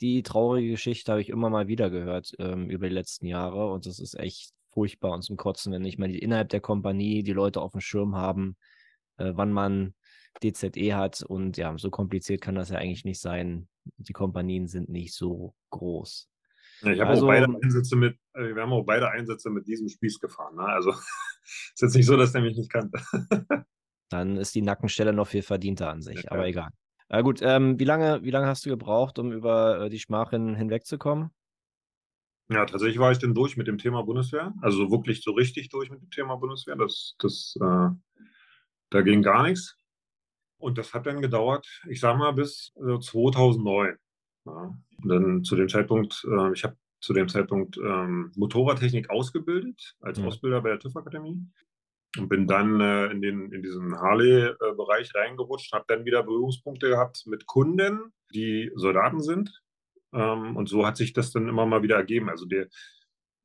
[0.00, 3.86] die traurige Geschichte habe ich immer mal wieder gehört ähm, über die letzten Jahre und
[3.86, 7.32] das ist echt furchtbar und zum Kotzen, wenn nicht mal die innerhalb der Kompanie die
[7.32, 8.56] Leute auf dem Schirm haben,
[9.16, 9.94] äh, wann man
[10.42, 13.68] DZE hat und ja, so kompliziert kann das ja eigentlich nicht sein.
[13.96, 16.28] Die Kompanien sind nicht so groß.
[16.82, 19.66] Ja, ich habe Also- auch beide Einsätze mit, äh, wir haben auch beide Einsätze mit
[19.66, 20.56] diesem Spieß gefahren.
[20.56, 20.64] Ne?
[20.64, 20.90] Also
[21.72, 23.00] ist jetzt nicht so, dass der mich nicht kannte.
[24.08, 26.30] Dann ist die Nackenstelle noch viel verdienter an sich, Ja.
[26.32, 26.70] aber egal.
[27.08, 30.54] Na gut, ähm, wie lange, wie lange hast du gebraucht, um über äh, die Schmachen
[30.56, 31.30] hinwegzukommen?
[32.48, 34.52] Ja, tatsächlich war ich dann durch mit dem Thema Bundeswehr.
[34.60, 36.76] Also wirklich so richtig durch mit dem Thema Bundeswehr.
[36.76, 37.88] Das, das, äh,
[38.90, 39.76] da ging gar nichts.
[40.58, 43.96] Und das hat dann gedauert, ich sag mal, bis äh, 2009.
[44.46, 44.52] Ja.
[45.02, 50.18] Und dann zu dem Zeitpunkt, äh, ich habe zu dem Zeitpunkt ähm, Motorradtechnik ausgebildet als
[50.18, 50.26] Mhm.
[50.26, 51.40] Ausbilder bei der TÜV-Akademie
[52.18, 57.24] und bin dann äh, in, den, in diesen Harley-Bereich reingerutscht, habe dann wieder Berührungspunkte gehabt
[57.26, 59.50] mit Kunden, die Soldaten sind.
[60.12, 62.28] Ähm, und so hat sich das dann immer mal wieder ergeben.
[62.30, 62.68] Also der,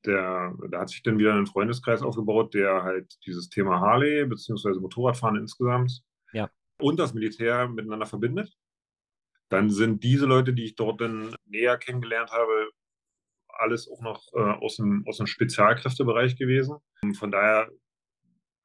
[0.05, 4.79] der, da hat sich dann wieder ein Freundeskreis aufgebaut, der halt dieses Thema Harley beziehungsweise
[4.79, 6.01] Motorradfahren insgesamt
[6.33, 6.49] Ja.
[6.79, 8.53] und das Militär miteinander verbindet.
[9.49, 12.69] Dann sind diese Leute, die ich dort dann näher kennengelernt habe,
[13.49, 16.77] alles auch noch äh, aus, dem, aus dem Spezialkräftebereich gewesen.
[17.03, 17.69] Und von daher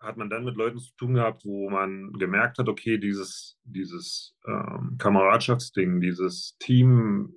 [0.01, 4.37] hat man dann mit Leuten zu tun gehabt, wo man gemerkt hat, okay, dieses, dieses
[4.47, 7.35] ähm, Kameradschaftsding, dieses Team,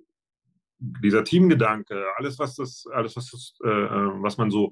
[0.78, 4.72] dieser Teamgedanke, alles, was das, alles, was das, äh, äh, was man so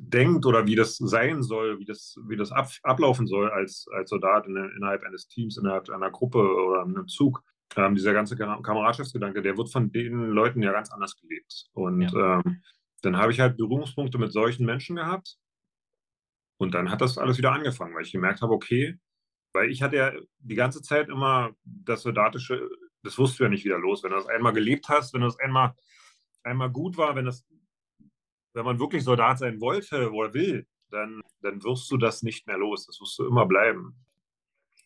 [0.00, 4.10] denkt oder wie das sein soll, wie das, wie das ab, ablaufen soll als, als
[4.10, 7.42] Soldat in, innerhalb eines Teams, innerhalb einer Gruppe oder einem Zug.
[7.76, 11.66] Ähm, dieser ganze Kam- Kameradschaftsgedanke, der wird von den Leuten ja ganz anders gelebt.
[11.72, 12.62] Und ähm,
[13.02, 15.36] dann habe ich halt Berührungspunkte mit solchen Menschen gehabt.
[16.58, 18.98] Und dann hat das alles wieder angefangen, weil ich gemerkt habe, okay,
[19.52, 22.68] weil ich hatte ja die ganze Zeit immer das Soldatische,
[23.02, 24.02] das du ja nicht wieder los.
[24.02, 25.74] Wenn du das einmal gelebt hast, wenn das einmal,
[26.42, 27.46] einmal gut war, wenn das,
[28.52, 32.58] wenn man wirklich Soldat sein wollte oder will, dann, dann wirst du das nicht mehr
[32.58, 32.86] los.
[32.86, 33.94] Das wirst du immer bleiben.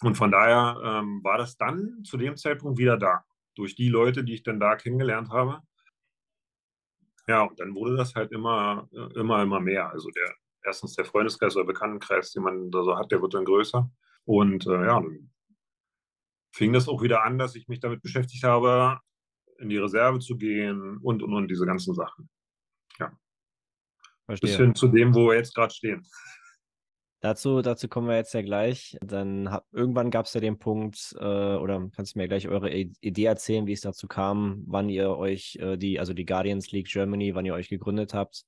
[0.00, 3.24] Und von daher ähm, war das dann zu dem Zeitpunkt wieder da.
[3.54, 5.62] Durch die Leute, die ich dann da kennengelernt habe.
[7.28, 9.90] Ja, und dann wurde das halt immer, äh, immer, immer mehr.
[9.90, 13.44] Also der, erstens der Freundeskreis oder Bekanntenkreis, den man da so hat, der wird dann
[13.44, 13.90] größer.
[14.24, 15.30] Und äh, ja, dann
[16.54, 19.00] fing das auch wieder an, dass ich mich damit beschäftigt habe,
[19.58, 22.28] in die Reserve zu gehen und und und diese ganzen Sachen.
[24.26, 24.66] Bis Verstehe.
[24.66, 26.06] hin zu dem, wo wir jetzt gerade stehen.
[27.20, 28.96] Dazu, dazu kommen wir jetzt ja gleich.
[29.00, 32.72] Dann hab, irgendwann gab es ja den Punkt, äh, oder kannst du mir gleich eure
[32.72, 36.88] Idee erzählen, wie es dazu kam, wann ihr euch äh, die, also die Guardians League
[36.88, 38.44] Germany, wann ihr euch gegründet habt.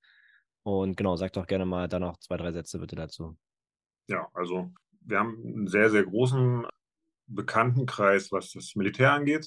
[0.64, 3.36] Und genau, sagt doch gerne mal dann noch zwei, drei Sätze bitte dazu.
[4.08, 4.72] Ja, also
[5.02, 6.66] wir haben einen sehr, sehr großen
[7.26, 9.46] Bekanntenkreis, was das Militär angeht.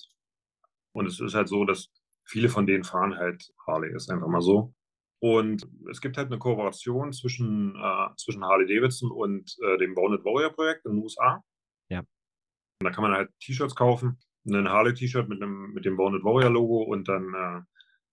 [0.93, 1.89] Und es ist halt so, dass
[2.25, 4.73] viele von denen fahren halt Harley, ist einfach mal so.
[5.19, 10.23] Und es gibt halt eine Kooperation zwischen, äh, zwischen Harley Davidson und äh, dem Bounded
[10.23, 11.43] Warrior Projekt in den USA.
[11.89, 11.99] Ja.
[11.99, 14.19] Und da kann man halt T-Shirts kaufen.
[14.45, 17.61] Ein Harley-T-Shirt mit, einem- mit dem Bounded Warrior Logo und dann äh,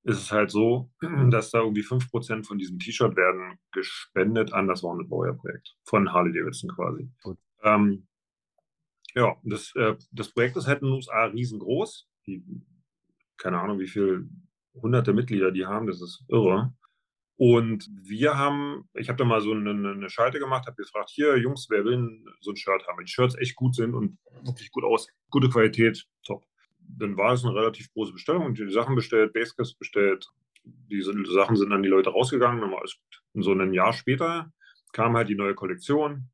[0.04, 0.90] ist es halt so,
[1.30, 6.12] dass da irgendwie 5% von diesem T-Shirt werden gespendet an das Wounded Warrior Projekt von
[6.12, 7.10] Harley Davidson quasi.
[7.62, 8.06] Ähm,
[9.14, 12.06] ja, das, äh, das Projekt ist halt in den USA riesengroß.
[12.26, 12.44] Die,
[13.38, 14.28] keine Ahnung, wie viele
[14.74, 16.74] hunderte Mitglieder die haben, das ist irre.
[17.36, 21.36] Und wir haben, ich habe da mal so eine, eine Schalte gemacht, habe gefragt, hier
[21.36, 22.98] Jungs, wer will so ein Shirt haben?
[22.98, 26.44] Wenn die Shirts echt gut sind und wirklich gut aus, gute Qualität, top.
[26.88, 30.28] Dann war es eine relativ große Bestellung und die Sachen bestellt, Basecaps bestellt.
[30.64, 33.22] Diese Sachen sind an die Leute rausgegangen, dann war alles gut.
[33.34, 34.52] Und so ein Jahr später
[34.92, 36.30] kam halt die neue Kollektion.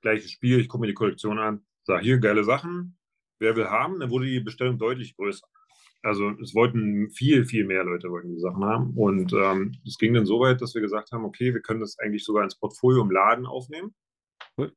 [0.00, 2.96] Gleiches Spiel, ich gucke mir die Kollektion an, sage hier geile Sachen,
[3.38, 4.00] wer will haben?
[4.00, 5.46] Dann wurde die Bestellung deutlich größer.
[6.02, 8.92] Also es wollten viel, viel mehr Leute wollten die Sachen haben.
[8.96, 11.98] Und ähm, es ging dann so weit, dass wir gesagt haben, okay, wir können das
[11.98, 13.94] eigentlich sogar ins Portfolio im Laden aufnehmen.
[14.56, 14.72] Cool.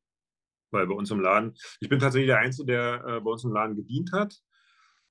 [0.71, 3.53] Weil bei uns im Laden, ich bin tatsächlich der Einzige, der äh, bei uns im
[3.53, 4.41] Laden gedient hat.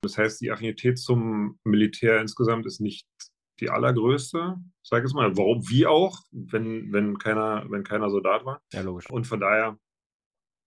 [0.01, 3.07] Das heißt, die Affinität zum Militär insgesamt ist nicht
[3.59, 5.37] die allergrößte, sag ich es mal.
[5.37, 8.61] Warum, wie auch, wenn, wenn, keiner, wenn keiner Soldat war.
[8.73, 9.09] Ja, logisch.
[9.09, 9.77] Und von daher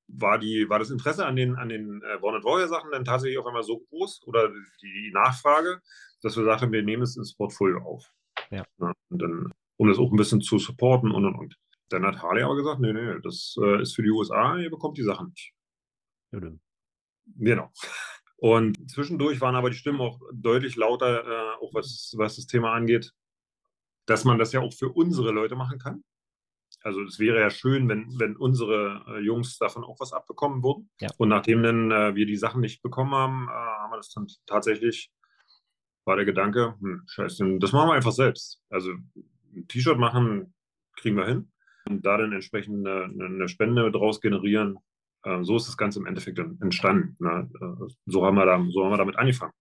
[0.07, 3.39] war, die, war das Interesse an den, an den äh, Warner Warrior Sachen dann tatsächlich
[3.39, 4.51] auf einmal so groß oder
[4.83, 5.81] die Nachfrage,
[6.23, 8.05] dass wir gesagt haben, wir nehmen es ins Portfolio auf.
[8.51, 8.65] Ja.
[8.79, 11.57] ja und dann, um das auch ein bisschen zu supporten und und und.
[11.89, 14.99] Dann hat Harley aber gesagt, nee, nee, das äh, ist für die USA, ihr bekommt
[14.99, 15.53] die Sachen nicht.
[16.33, 16.41] Ja,
[17.37, 17.73] genau.
[18.37, 22.73] Und zwischendurch waren aber die Stimmen auch deutlich lauter, äh, auch was, was das Thema
[22.73, 23.13] angeht,
[24.07, 26.05] dass man das ja auch für unsere Leute machen kann.
[26.83, 30.91] Also es wäre ja schön, wenn, wenn unsere äh, Jungs davon auch was abbekommen würden.
[31.01, 31.09] Ja.
[31.17, 34.27] Und nachdem dann äh, wir die Sachen nicht bekommen haben, äh, haben wir das dann
[34.47, 35.11] tatsächlich,
[36.05, 38.61] war der Gedanke, hm, scheiße, das machen wir einfach selbst.
[38.69, 38.93] Also
[39.55, 40.55] ein T-Shirt machen,
[40.97, 41.51] kriegen wir hin.
[41.89, 44.81] Und da dann entsprechend eine, eine Spende draus generieren, äh,
[45.43, 47.17] so ist das Ganze im Endeffekt entstanden.
[47.19, 47.51] Ne?
[47.61, 49.53] Äh, so, haben wir da, so haben wir damit angefangen.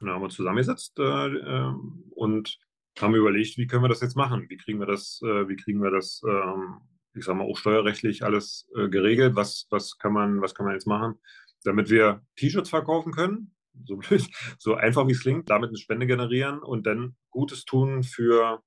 [0.00, 1.72] Dann haben wir zusammengesetzt äh,
[2.10, 2.58] und
[3.00, 4.46] haben überlegt, wie können wir das jetzt machen?
[4.48, 6.80] Wie kriegen wir das, äh, wie kriegen wir das, ähm,
[7.14, 9.36] ich sage mal, auch steuerrechtlich alles äh, geregelt?
[9.36, 11.14] Was, was, kann man, was kann man jetzt machen,
[11.64, 13.54] damit wir T-Shirts verkaufen können?
[13.84, 14.26] So blöd,
[14.58, 18.62] so einfach wie es klingt, damit eine Spende generieren und dann Gutes tun für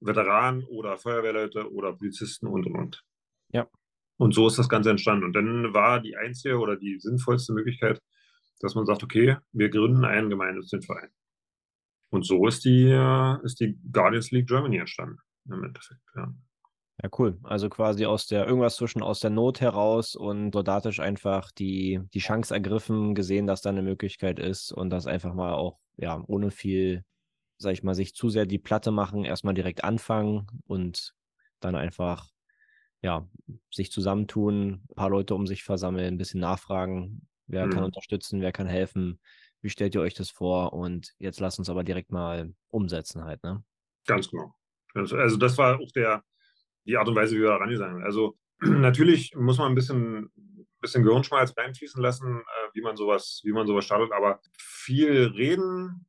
[0.00, 3.04] Veteranen oder Feuerwehrleute oder Polizisten und und und.
[3.52, 3.66] Ja.
[4.18, 5.24] Und so ist das Ganze entstanden.
[5.24, 8.00] Und dann war die einzige oder die sinnvollste Möglichkeit,
[8.60, 11.10] dass man sagt, okay, wir gründen einen gemeinnützigen Verein.
[12.10, 16.32] Und so ist die, äh, ist die Guardians League Germany entstanden, im Endeffekt, ja.
[17.02, 17.38] Ja, cool.
[17.42, 22.20] Also quasi aus der, irgendwas zwischen aus der Not heraus und soldatisch einfach die, die
[22.20, 26.50] Chance ergriffen, gesehen, dass da eine Möglichkeit ist und das einfach mal auch, ja, ohne
[26.50, 27.04] viel,
[27.58, 31.14] sag ich mal, sich zu sehr die Platte machen, erstmal direkt anfangen und
[31.60, 32.30] dann einfach,
[33.06, 33.24] ja,
[33.70, 37.70] sich zusammentun, ein paar Leute um sich versammeln, ein bisschen nachfragen, wer mhm.
[37.70, 39.20] kann unterstützen, wer kann helfen,
[39.62, 40.72] wie stellt ihr euch das vor?
[40.72, 43.62] Und jetzt lasst uns aber direkt mal umsetzen halt, ne?
[44.08, 44.56] Ganz genau.
[44.94, 46.24] Also das war auch der,
[46.84, 48.04] die Art und Weise, wie wir da rangegangen sind.
[48.04, 50.28] Also natürlich muss man ein bisschen,
[50.80, 56.06] bisschen Gehirnschmalz reinfließen lassen, äh, wie man sowas, wie man sowas startet, aber viel reden,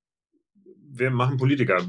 [0.90, 1.86] wir machen Politiker.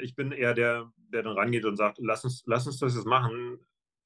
[0.00, 3.06] Ich bin eher der, der dann rangeht und sagt, lass uns, lass uns das jetzt
[3.06, 3.60] machen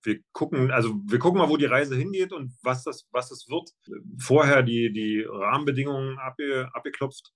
[0.07, 3.49] wir gucken, also wir gucken mal, wo die Reise hingeht und was das, was es
[3.49, 3.71] wird.
[4.19, 7.33] Vorher die, die Rahmenbedingungen abge, abgeklopft.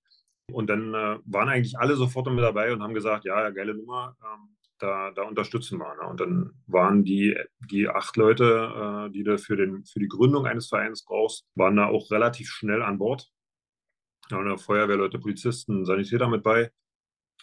[0.52, 4.16] Und dann äh, waren eigentlich alle sofort mit dabei und haben gesagt, ja, geile Nummer,
[4.24, 5.94] ähm, da, da unterstützen wir.
[5.94, 6.08] Ne?
[6.08, 7.36] Und dann waren die,
[7.70, 11.76] die acht Leute, äh, die du für, den, für die Gründung eines Vereins brauchst, waren
[11.76, 13.30] da auch relativ schnell an Bord.
[14.30, 16.70] Ja, Feuerwehrleute, Polizisten, Sanitäter mit bei,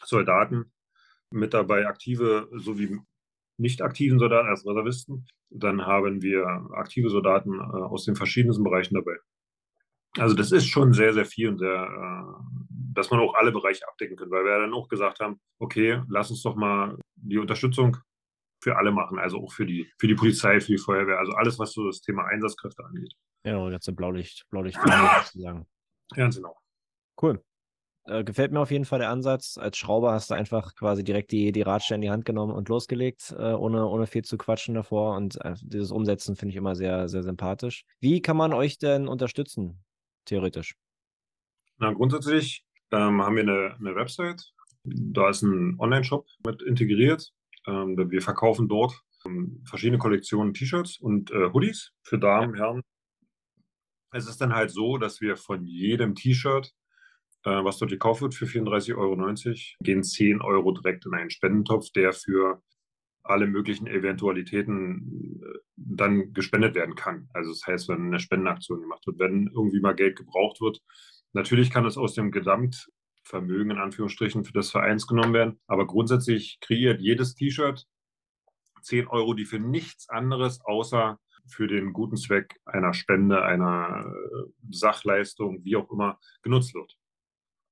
[0.04, 0.72] Soldaten
[1.32, 3.00] mit dabei, aktive sowie
[3.58, 5.28] nicht aktiven Soldaten als Reservisten.
[5.50, 9.17] Dann haben wir aktive Soldaten äh, aus den verschiedensten Bereichen dabei.
[10.17, 12.41] Also das ist schon sehr, sehr viel und sehr, äh,
[12.93, 16.32] dass man auch alle Bereiche abdecken kann, weil wir dann auch gesagt haben, okay, lass
[16.32, 17.98] uns doch mal die Unterstützung
[18.62, 21.60] für alle machen, also auch für die, für die Polizei, für die Feuerwehr, also alles,
[21.60, 23.13] was so das Thema Einsatzkräfte angeht.
[23.43, 24.80] Ja, jetzt Blaulicht, Blaulicht
[25.26, 25.67] sozusagen.
[26.15, 26.58] Ganz genau.
[27.22, 27.43] Cool.
[28.08, 29.58] Äh, gefällt mir auf jeden Fall der Ansatz.
[29.58, 32.70] Als Schrauber hast du einfach quasi direkt die, die Radsche in die Hand genommen und
[32.70, 35.17] losgelegt, äh, ohne, ohne viel zu quatschen davor.
[35.17, 37.84] Und äh, dieses Umsetzen finde ich immer sehr, sehr sympathisch.
[38.00, 39.84] Wie kann man euch denn unterstützen,
[40.24, 40.76] theoretisch?
[41.80, 44.54] Na, grundsätzlich ähm, haben wir eine, eine Website.
[44.86, 47.34] Da ist ein Online-Shop mit integriert.
[47.67, 52.56] Ähm, wir verkaufen dort ähm, verschiedene Kollektionen T-Shirts und äh, Hoodies für Damen.
[52.56, 52.84] Herren.
[54.13, 56.73] Es ist dann halt so, dass wir von jedem T-Shirt
[57.50, 62.13] was dort gekauft wird für 34,90 Euro, gehen 10 Euro direkt in einen Spendentopf, der
[62.13, 62.62] für
[63.23, 67.29] alle möglichen Eventualitäten äh, dann gespendet werden kann.
[67.33, 70.81] Also das heißt, wenn eine Spendenaktion gemacht wird, wenn irgendwie mal Geld gebraucht wird,
[71.33, 72.87] natürlich kann es aus dem Gesamt
[73.23, 75.60] Vermögen in Anführungsstrichen für des Vereins genommen werden.
[75.67, 77.85] Aber grundsätzlich kreiert jedes T-Shirt
[78.81, 84.50] 10 Euro, die für nichts anderes außer für den guten Zweck einer Spende, einer äh,
[84.69, 86.98] Sachleistung, wie auch immer, genutzt wird.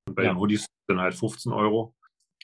[0.06, 0.32] Und bei ja.
[0.32, 1.94] den Hoodies sind halt 15 Euro,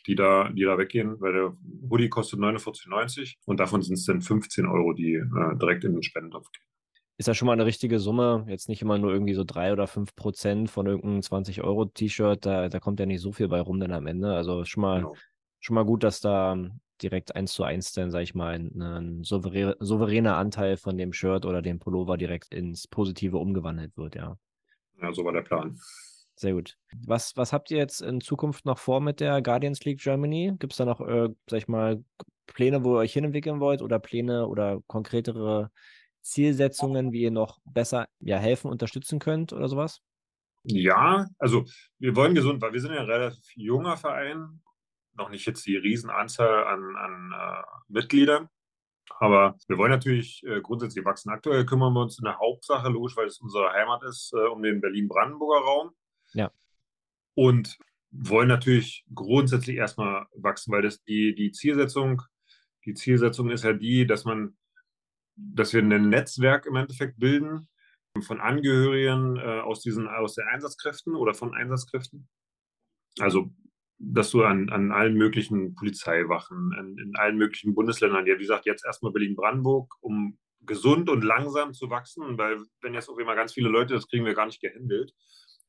[0.06, 1.56] die da, die da weggehen, weil der
[1.88, 6.02] Hoodie kostet 49,90 und davon sind es dann 15 Euro, die äh, direkt in den
[6.02, 6.66] Spendentopf gehen.
[7.18, 8.44] Ist ja schon mal eine richtige Summe.
[8.48, 12.44] Jetzt nicht immer nur irgendwie so drei oder fünf Prozent von irgendeinem 20-Euro-T-Shirt.
[12.44, 14.34] Da, da kommt ja nicht so viel bei rum dann am Ende.
[14.34, 15.16] Also schon mal, genau.
[15.60, 16.56] schon mal gut, dass da
[17.02, 21.12] direkt eins zu eins dann, sag ich mal, ein, ein souverä souveräner Anteil von dem
[21.12, 24.36] Shirt oder dem Pullover direkt ins Positive umgewandelt wird, ja.
[25.00, 25.78] Ja, so war der Plan.
[26.34, 26.76] Sehr gut.
[27.06, 30.52] Was, was habt ihr jetzt in Zukunft noch vor mit der Guardians League Germany?
[30.58, 32.02] Gibt es da noch, äh, sag ich mal,
[32.46, 35.70] Pläne, wo ihr euch hinentwickeln wollt oder Pläne oder konkretere
[36.22, 40.00] Zielsetzungen, wie ihr noch besser ja, helfen, unterstützen könnt oder sowas?
[40.64, 41.64] Ja, also
[41.98, 44.60] wir wollen gesund, weil wir sind ja ein relativ junger Verein
[45.14, 48.48] noch nicht jetzt die Riesenanzahl an, an äh, Mitgliedern.
[49.18, 51.30] Aber wir wollen natürlich äh, grundsätzlich wachsen.
[51.30, 54.62] Aktuell kümmern wir uns in der Hauptsache, logisch, weil es unsere Heimat ist, äh, um
[54.62, 55.90] den Berlin-Brandenburger Raum.
[56.34, 56.50] Ja.
[57.34, 57.78] Und
[58.10, 62.22] wollen natürlich grundsätzlich erstmal wachsen, weil das die, die Zielsetzung,
[62.84, 64.56] die Zielsetzung ist ja die, dass man,
[65.34, 67.68] dass wir ein Netzwerk im Endeffekt bilden
[68.20, 72.28] von Angehörigen äh, aus diesen, aus den Einsatzkräften oder von Einsatzkräften.
[73.18, 73.50] Also
[74.04, 78.66] dass du an, an allen möglichen Polizeiwachen, in, in allen möglichen Bundesländern, ja, wie gesagt,
[78.66, 83.52] jetzt erstmal Berlin-Brandenburg, um gesund und langsam zu wachsen, weil wenn jetzt auch immer ganz
[83.52, 85.12] viele Leute, das kriegen wir gar nicht gehandelt.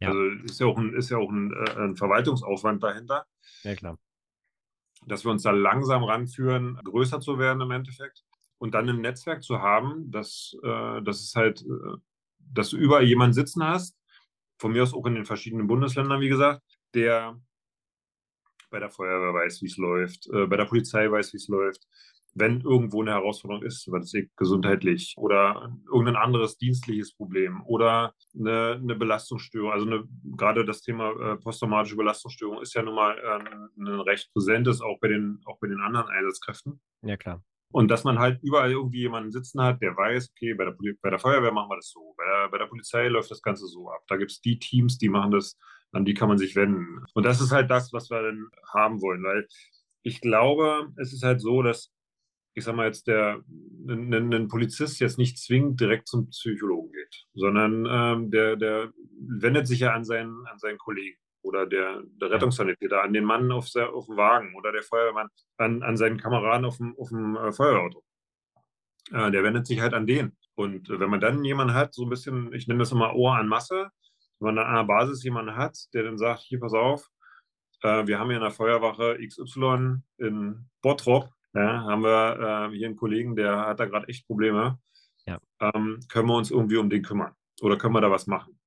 [0.04, 0.10] Ja.
[0.10, 3.26] Also ist ja auch ein, ist ja auch ein, äh, ein Verwaltungsaufwand dahinter.
[3.64, 3.98] Ja, klar.
[5.06, 8.24] Dass wir uns da langsam ranführen, größer zu werden im Endeffekt.
[8.58, 11.98] Und dann ein Netzwerk zu haben, dass, äh, dass es halt, äh,
[12.40, 13.98] dass du überall jemanden sitzen hast,
[14.58, 16.62] von mir aus auch in den verschiedenen Bundesländern, wie gesagt,
[16.94, 17.42] der
[18.70, 21.88] bei der Feuerwehr weiß, wie es läuft, äh, bei der Polizei weiß, wie es läuft.
[22.36, 28.80] Wenn irgendwo eine Herausforderung ist, weil es gesundheitlich oder irgendein anderes dienstliches Problem oder eine,
[28.82, 30.04] eine Belastungsstörung, also eine,
[30.36, 35.00] gerade das Thema äh, posttraumatische Belastungsstörung ist ja nun mal äh, ein recht präsentes, auch
[35.00, 36.82] bei den, auch bei den anderen Einsatzkräften.
[37.04, 37.44] Ja, klar.
[37.72, 41.10] Und dass man halt überall irgendwie jemanden sitzen hat, der weiß, okay, bei der, bei
[41.10, 43.90] der Feuerwehr machen wir das so, bei der, bei der Polizei läuft das Ganze so
[43.90, 44.04] ab.
[44.08, 45.58] Da gibt es die Teams, die machen das
[45.94, 47.06] an die kann man sich wenden.
[47.14, 49.48] Und das ist halt das, was wir dann haben wollen, weil
[50.02, 51.92] ich glaube, es ist halt so, dass,
[52.54, 53.42] ich sag mal jetzt, der,
[53.88, 59.68] ein, ein Polizist jetzt nicht zwingend direkt zum Psychologen geht, sondern ähm, der, der wendet
[59.68, 63.70] sich ja an seinen, an seinen Kollegen oder der, der Rettungssanitäter, an den Mann auf,
[63.72, 65.28] der, auf dem Wagen oder der Feuerwehrmann
[65.58, 68.04] an, an seinen Kameraden auf dem, auf dem äh, Feuerwehrauto.
[69.12, 70.38] Äh, der wendet sich halt an den.
[70.56, 73.36] Und äh, wenn man dann jemanden hat, so ein bisschen, ich nenne das immer Ohr
[73.36, 73.90] an Masse,
[74.40, 77.10] wenn man an einer Basis jemanden hat, der dann sagt, hier, pass auf,
[77.82, 82.88] äh, wir haben hier in der Feuerwache XY in Bottrop, ja, haben wir äh, hier
[82.88, 84.80] einen Kollegen, der hat da gerade echt Probleme.
[85.26, 85.40] Ja.
[85.60, 87.34] Ähm, können wir uns irgendwie um den kümmern?
[87.62, 88.60] Oder können wir da was machen?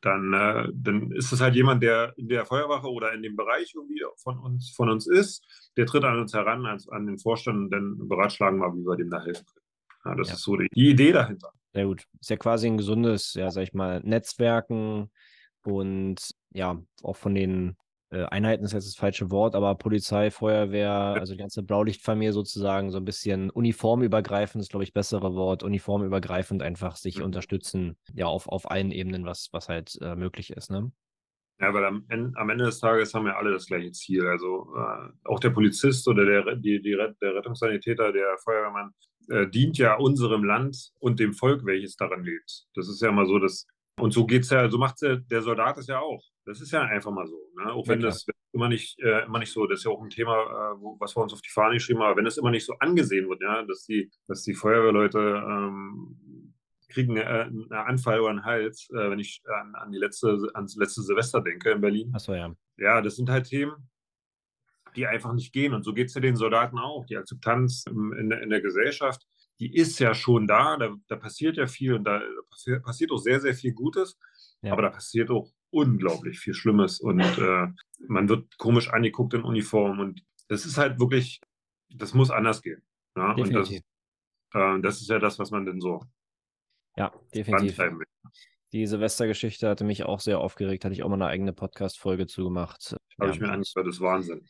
[0.00, 3.72] Dann, äh, dann ist es halt jemand, der in der Feuerwache oder in dem Bereich
[3.74, 7.58] irgendwie von uns, von uns ist, der tritt an uns heran, als, an den Vorstand
[7.58, 9.64] und dann beratschlagen wir, wie wir dem da helfen können.
[10.04, 10.34] Ja, das ja.
[10.34, 11.52] ist so die, die Idee dahinter.
[11.72, 12.04] Sehr gut.
[12.20, 15.10] Ist ja quasi ein gesundes, ja, sag ich mal, Netzwerken
[15.64, 17.76] und ja, auch von den
[18.22, 22.98] Einheiten ist jetzt das falsche Wort, aber Polizei, Feuerwehr, also die ganze Blaulichtfamilie sozusagen, so
[22.98, 27.24] ein bisschen uniformübergreifend ist, glaube ich, bessere Wort, uniformübergreifend einfach sich mhm.
[27.24, 30.92] unterstützen, ja, auf, auf allen Ebenen, was, was halt äh, möglich ist, ne?
[31.60, 32.04] Ja, weil am,
[32.34, 34.26] am, Ende des Tages haben wir alle das gleiche Ziel.
[34.26, 38.90] Also äh, auch der Polizist oder der, die, die, der Rettungssanitäter, der Feuerwehrmann,
[39.28, 42.66] äh, dient ja unserem Land und dem Volk, welches daran lebt.
[42.74, 43.66] Das ist ja mal so, dass,
[44.00, 46.22] und so geht's ja, so macht der Soldat es ja auch.
[46.44, 47.38] Das ist ja einfach mal so.
[47.56, 47.72] Ne?
[47.72, 50.10] Auch wenn ja, das immer nicht, äh, immer nicht so, das ist ja auch ein
[50.10, 52.50] Thema, äh, wo, was wir uns auf die Fahne geschrieben haben, aber wenn es immer
[52.50, 56.54] nicht so angesehen wird, ja, dass die, dass die Feuerwehrleute ähm,
[56.88, 60.76] kriegen äh, einen Anfall oder einen Hals, äh, wenn ich an, an die letzte, ans
[60.76, 62.12] letzte Silvester denke in Berlin.
[62.14, 62.54] Achso, ja.
[62.76, 63.90] Ja, das sind halt Themen,
[64.96, 65.74] die einfach nicht gehen.
[65.74, 67.04] Und so geht es ja den Soldaten auch.
[67.06, 69.26] Die Akzeptanz in der, in der Gesellschaft,
[69.58, 70.76] die ist ja schon da.
[70.76, 72.22] Da, da passiert ja viel und da
[72.82, 74.18] passiert auch sehr, sehr viel Gutes.
[74.62, 74.72] Ja.
[74.72, 77.66] Aber da passiert auch unglaublich viel Schlimmes und äh,
[78.06, 79.98] man wird komisch angeguckt in Uniform.
[79.98, 81.40] Und das ist halt wirklich,
[81.90, 82.82] das muss anders gehen.
[83.16, 83.32] Ja?
[83.32, 86.02] Und das, äh, das ist ja das, was man denn so
[86.96, 87.78] ja, definitiv.
[88.72, 92.96] Die Silvestergeschichte hatte mich auch sehr aufgeregt, hatte ich auch mal eine eigene Podcast-Folge zugemacht.
[93.18, 94.44] Habe ja, ich mir angehört, das ist Wahnsinn.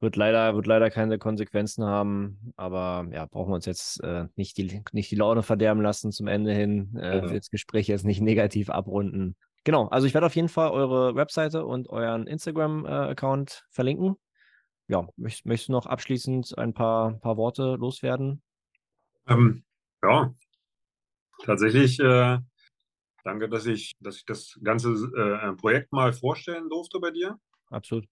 [0.00, 4.56] Wird leider, wird leider keine Konsequenzen haben, aber ja, brauchen wir uns jetzt äh, nicht,
[4.58, 6.96] die, nicht die Laune verderben lassen zum Ende hin.
[6.96, 7.26] Äh, ja.
[7.26, 9.36] Das Gespräch jetzt nicht negativ abrunden.
[9.66, 14.16] Genau, also ich werde auf jeden Fall eure Webseite und euren Instagram-Account äh, verlinken.
[14.88, 18.42] Ja, möcht, möchtest du noch abschließend ein paar, paar Worte loswerden?
[19.26, 19.64] Ähm,
[20.02, 20.32] ja,
[21.44, 22.38] tatsächlich äh,
[23.24, 27.36] danke, dass ich, dass ich das ganze äh, Projekt mal vorstellen durfte bei dir.
[27.68, 28.06] Absolut.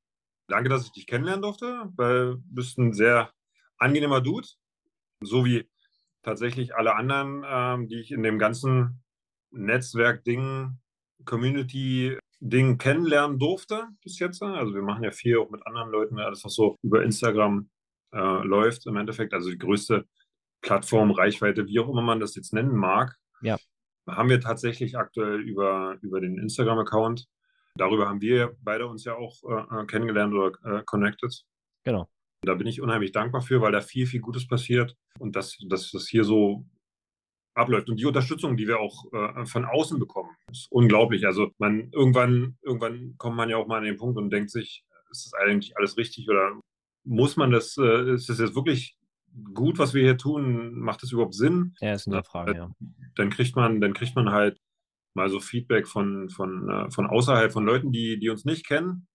[0.48, 3.32] Danke, dass ich dich kennenlernen durfte, weil du bist ein sehr
[3.78, 4.48] angenehmer Dude,
[5.20, 5.70] so wie
[6.22, 9.05] tatsächlich alle anderen, ähm, die ich in dem ganzen
[9.52, 10.76] Netzwerk-Ding,
[11.24, 14.42] Community-Ding kennenlernen durfte bis jetzt.
[14.42, 17.68] Also wir machen ja viel auch mit anderen Leuten, alles was so über Instagram
[18.12, 19.32] äh, läuft im Endeffekt.
[19.34, 20.06] Also die größte
[20.62, 23.16] Plattform, Reichweite, wie auch immer man das jetzt nennen mag.
[23.42, 23.58] Ja.
[24.06, 27.26] Haben wir tatsächlich aktuell über, über den Instagram-Account.
[27.76, 31.44] Darüber haben wir beide uns ja auch äh, kennengelernt oder äh, connected.
[31.84, 32.08] Genau.
[32.42, 35.90] Da bin ich unheimlich dankbar für, weil da viel, viel Gutes passiert und dass, dass
[35.90, 36.66] das hier so
[37.55, 37.88] abläuft.
[37.88, 41.26] Und die Unterstützung, die wir auch äh, von außen bekommen, ist unglaublich.
[41.26, 44.84] Also man irgendwann, irgendwann kommt man ja auch mal an den Punkt und denkt sich,
[45.11, 46.61] ist das eigentlich alles richtig oder
[47.05, 48.96] muss man das, äh, ist das jetzt wirklich
[49.52, 50.78] gut, was wir hier tun?
[50.78, 51.74] Macht das überhaupt Sinn?
[51.80, 52.70] Ja, ist eine Frage, ja.
[53.14, 54.59] Dann kriegt man, dann kriegt man halt
[55.14, 59.07] mal so Feedback von, von, äh, von außerhalb, von Leuten, die, die uns nicht kennen,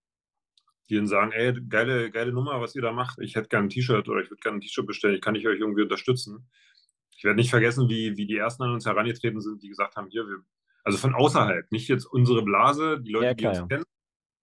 [0.90, 3.20] die dann sagen, ey, geile, geile Nummer, was ihr da macht.
[3.20, 5.48] Ich hätte gerne ein T-Shirt oder ich würde gerne ein T-Shirt bestellen, ich kann ich
[5.48, 6.50] euch irgendwie unterstützen.
[7.20, 10.08] Ich werde nicht vergessen, wie, wie die ersten an uns herangetreten sind, die gesagt haben,
[10.10, 10.38] hier, wir,
[10.86, 13.76] also von außerhalb, nicht jetzt unsere Blase, die Leute, ja, klar, die uns ja.
[13.76, 13.86] kennen,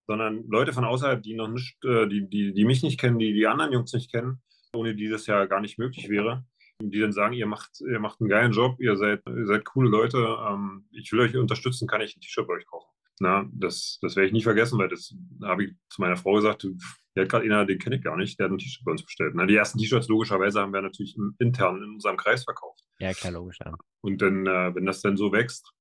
[0.06, 3.32] sondern Leute von außerhalb, die noch nicht, äh, die, die, die mich nicht kennen, die
[3.32, 4.42] die anderen Jungs nicht kennen,
[4.74, 6.44] ohne die das ja gar nicht möglich wäre.
[6.78, 9.88] Die dann sagen, ihr macht, ihr macht einen geilen Job, ihr seid, ihr seid coole
[9.88, 12.90] Leute, ähm, ich will euch unterstützen, kann ich ein T-Shirt bei euch kaufen.
[13.18, 16.66] Na, das, das werde ich nie vergessen, weil das habe ich zu meiner Frau gesagt,
[17.14, 19.04] der hat gerade einer, den kenne ich gar nicht, der hat ein T-Shirt bei uns
[19.04, 19.32] bestellt.
[19.34, 22.82] Na, die ersten T-Shirts logischerweise haben wir natürlich intern in unserem Kreis verkauft.
[22.98, 23.58] Ja, klar, logisch.
[23.64, 23.74] Ja.
[24.02, 25.72] Und dann, äh, wenn das dann so wächst,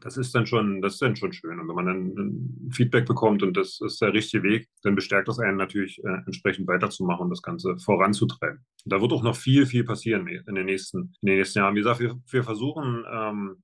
[0.00, 1.60] das ist dann schon, das ist dann schon schön.
[1.60, 5.28] Und wenn man dann ein Feedback bekommt und das ist der richtige Weg, dann bestärkt
[5.28, 8.64] das einen natürlich äh, entsprechend weiterzumachen und das Ganze voranzutreiben.
[8.84, 11.74] Und da wird auch noch viel, viel passieren in den nächsten, in den nächsten Jahren.
[11.74, 13.62] Wie gesagt, wir, wir versuchen ähm,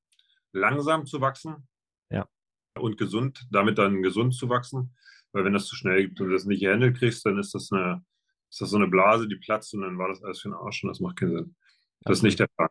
[0.52, 1.66] langsam zu wachsen.
[2.78, 4.94] Und gesund, damit dann gesund zu wachsen.
[5.32, 7.70] Weil wenn das zu schnell gibt und du das nicht gehandelt kriegst, dann ist das
[7.72, 8.04] eine,
[8.50, 10.82] ist das so eine Blase, die platzt und dann war das alles für den Arsch
[10.82, 11.56] und das macht keinen Sinn.
[12.02, 12.68] Das ist nicht der Fall.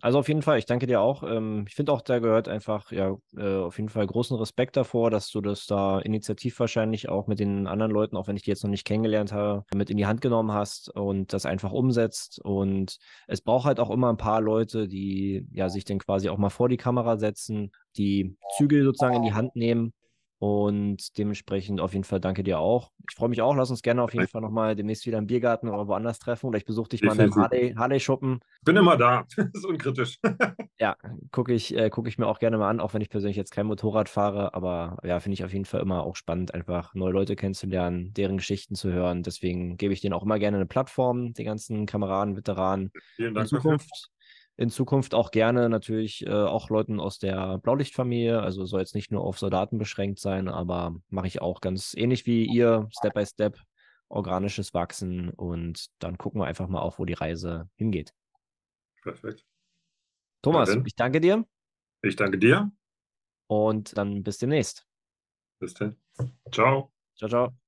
[0.00, 1.22] Also auf jeden Fall, ich danke dir auch.
[1.24, 5.10] Ähm, ich finde auch, da gehört einfach ja äh, auf jeden Fall großen Respekt davor,
[5.10, 8.50] dass du das da initiativ wahrscheinlich auch mit den anderen Leuten, auch wenn ich die
[8.50, 12.40] jetzt noch nicht kennengelernt habe, mit in die Hand genommen hast und das einfach umsetzt.
[12.44, 16.38] Und es braucht halt auch immer ein paar Leute, die ja sich dann quasi auch
[16.38, 19.92] mal vor die Kamera setzen, die Zügel sozusagen in die Hand nehmen
[20.40, 22.92] und dementsprechend auf jeden Fall danke dir auch.
[23.10, 23.56] Ich freue mich auch.
[23.56, 26.46] Lass uns gerne auf jeden Fall nochmal demnächst wieder im Biergarten oder woanders treffen.
[26.46, 28.38] Oder ich besuche dich mal in deinem Harley, Harley-Schuppen.
[28.62, 29.24] Bin immer da.
[29.36, 30.20] das ist unkritisch.
[30.78, 30.96] ja,
[31.32, 33.50] gucke ich, äh, guck ich mir auch gerne mal an, auch wenn ich persönlich jetzt
[33.50, 34.54] kein Motorrad fahre.
[34.54, 38.36] Aber ja, finde ich auf jeden Fall immer auch spannend, einfach neue Leute kennenzulernen, deren
[38.36, 39.24] Geschichten zu hören.
[39.24, 42.92] Deswegen gebe ich denen auch immer gerne eine Plattform, die ganzen Kameraden, Veteranen.
[43.16, 44.10] Vielen Dank in Zukunft.
[44.58, 48.40] In Zukunft auch gerne natürlich äh, auch Leuten aus der Blaulichtfamilie.
[48.40, 52.26] Also soll jetzt nicht nur auf Soldaten beschränkt sein, aber mache ich auch ganz ähnlich
[52.26, 53.60] wie ihr, Step by Step,
[54.08, 58.12] organisches Wachsen und dann gucken wir einfach mal auf, wo die Reise hingeht.
[59.00, 59.46] Perfekt.
[60.42, 61.46] Thomas, ich danke dir.
[62.02, 62.72] Ich danke dir.
[63.46, 64.84] Und dann bis demnächst.
[65.60, 65.96] Bis dann.
[66.50, 66.92] Ciao.
[67.16, 67.67] Ciao, ciao.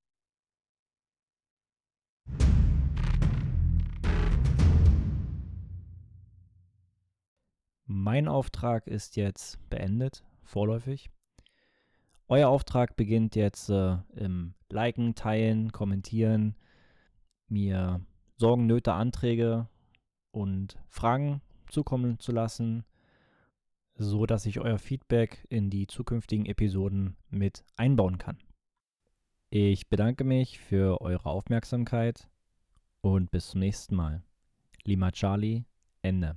[7.93, 11.11] Mein Auftrag ist jetzt beendet, vorläufig.
[12.29, 16.55] Euer Auftrag beginnt jetzt äh, im Liken, Teilen, Kommentieren,
[17.49, 18.01] mir
[18.37, 19.67] Sorgen, Nöte, Anträge
[20.31, 22.85] und Fragen zukommen zu lassen,
[23.97, 28.39] so dass ich euer Feedback in die zukünftigen Episoden mit einbauen kann.
[29.49, 32.31] Ich bedanke mich für eure Aufmerksamkeit
[33.01, 34.23] und bis zum nächsten Mal.
[34.85, 35.65] Lima Charlie,
[36.03, 36.37] Ende.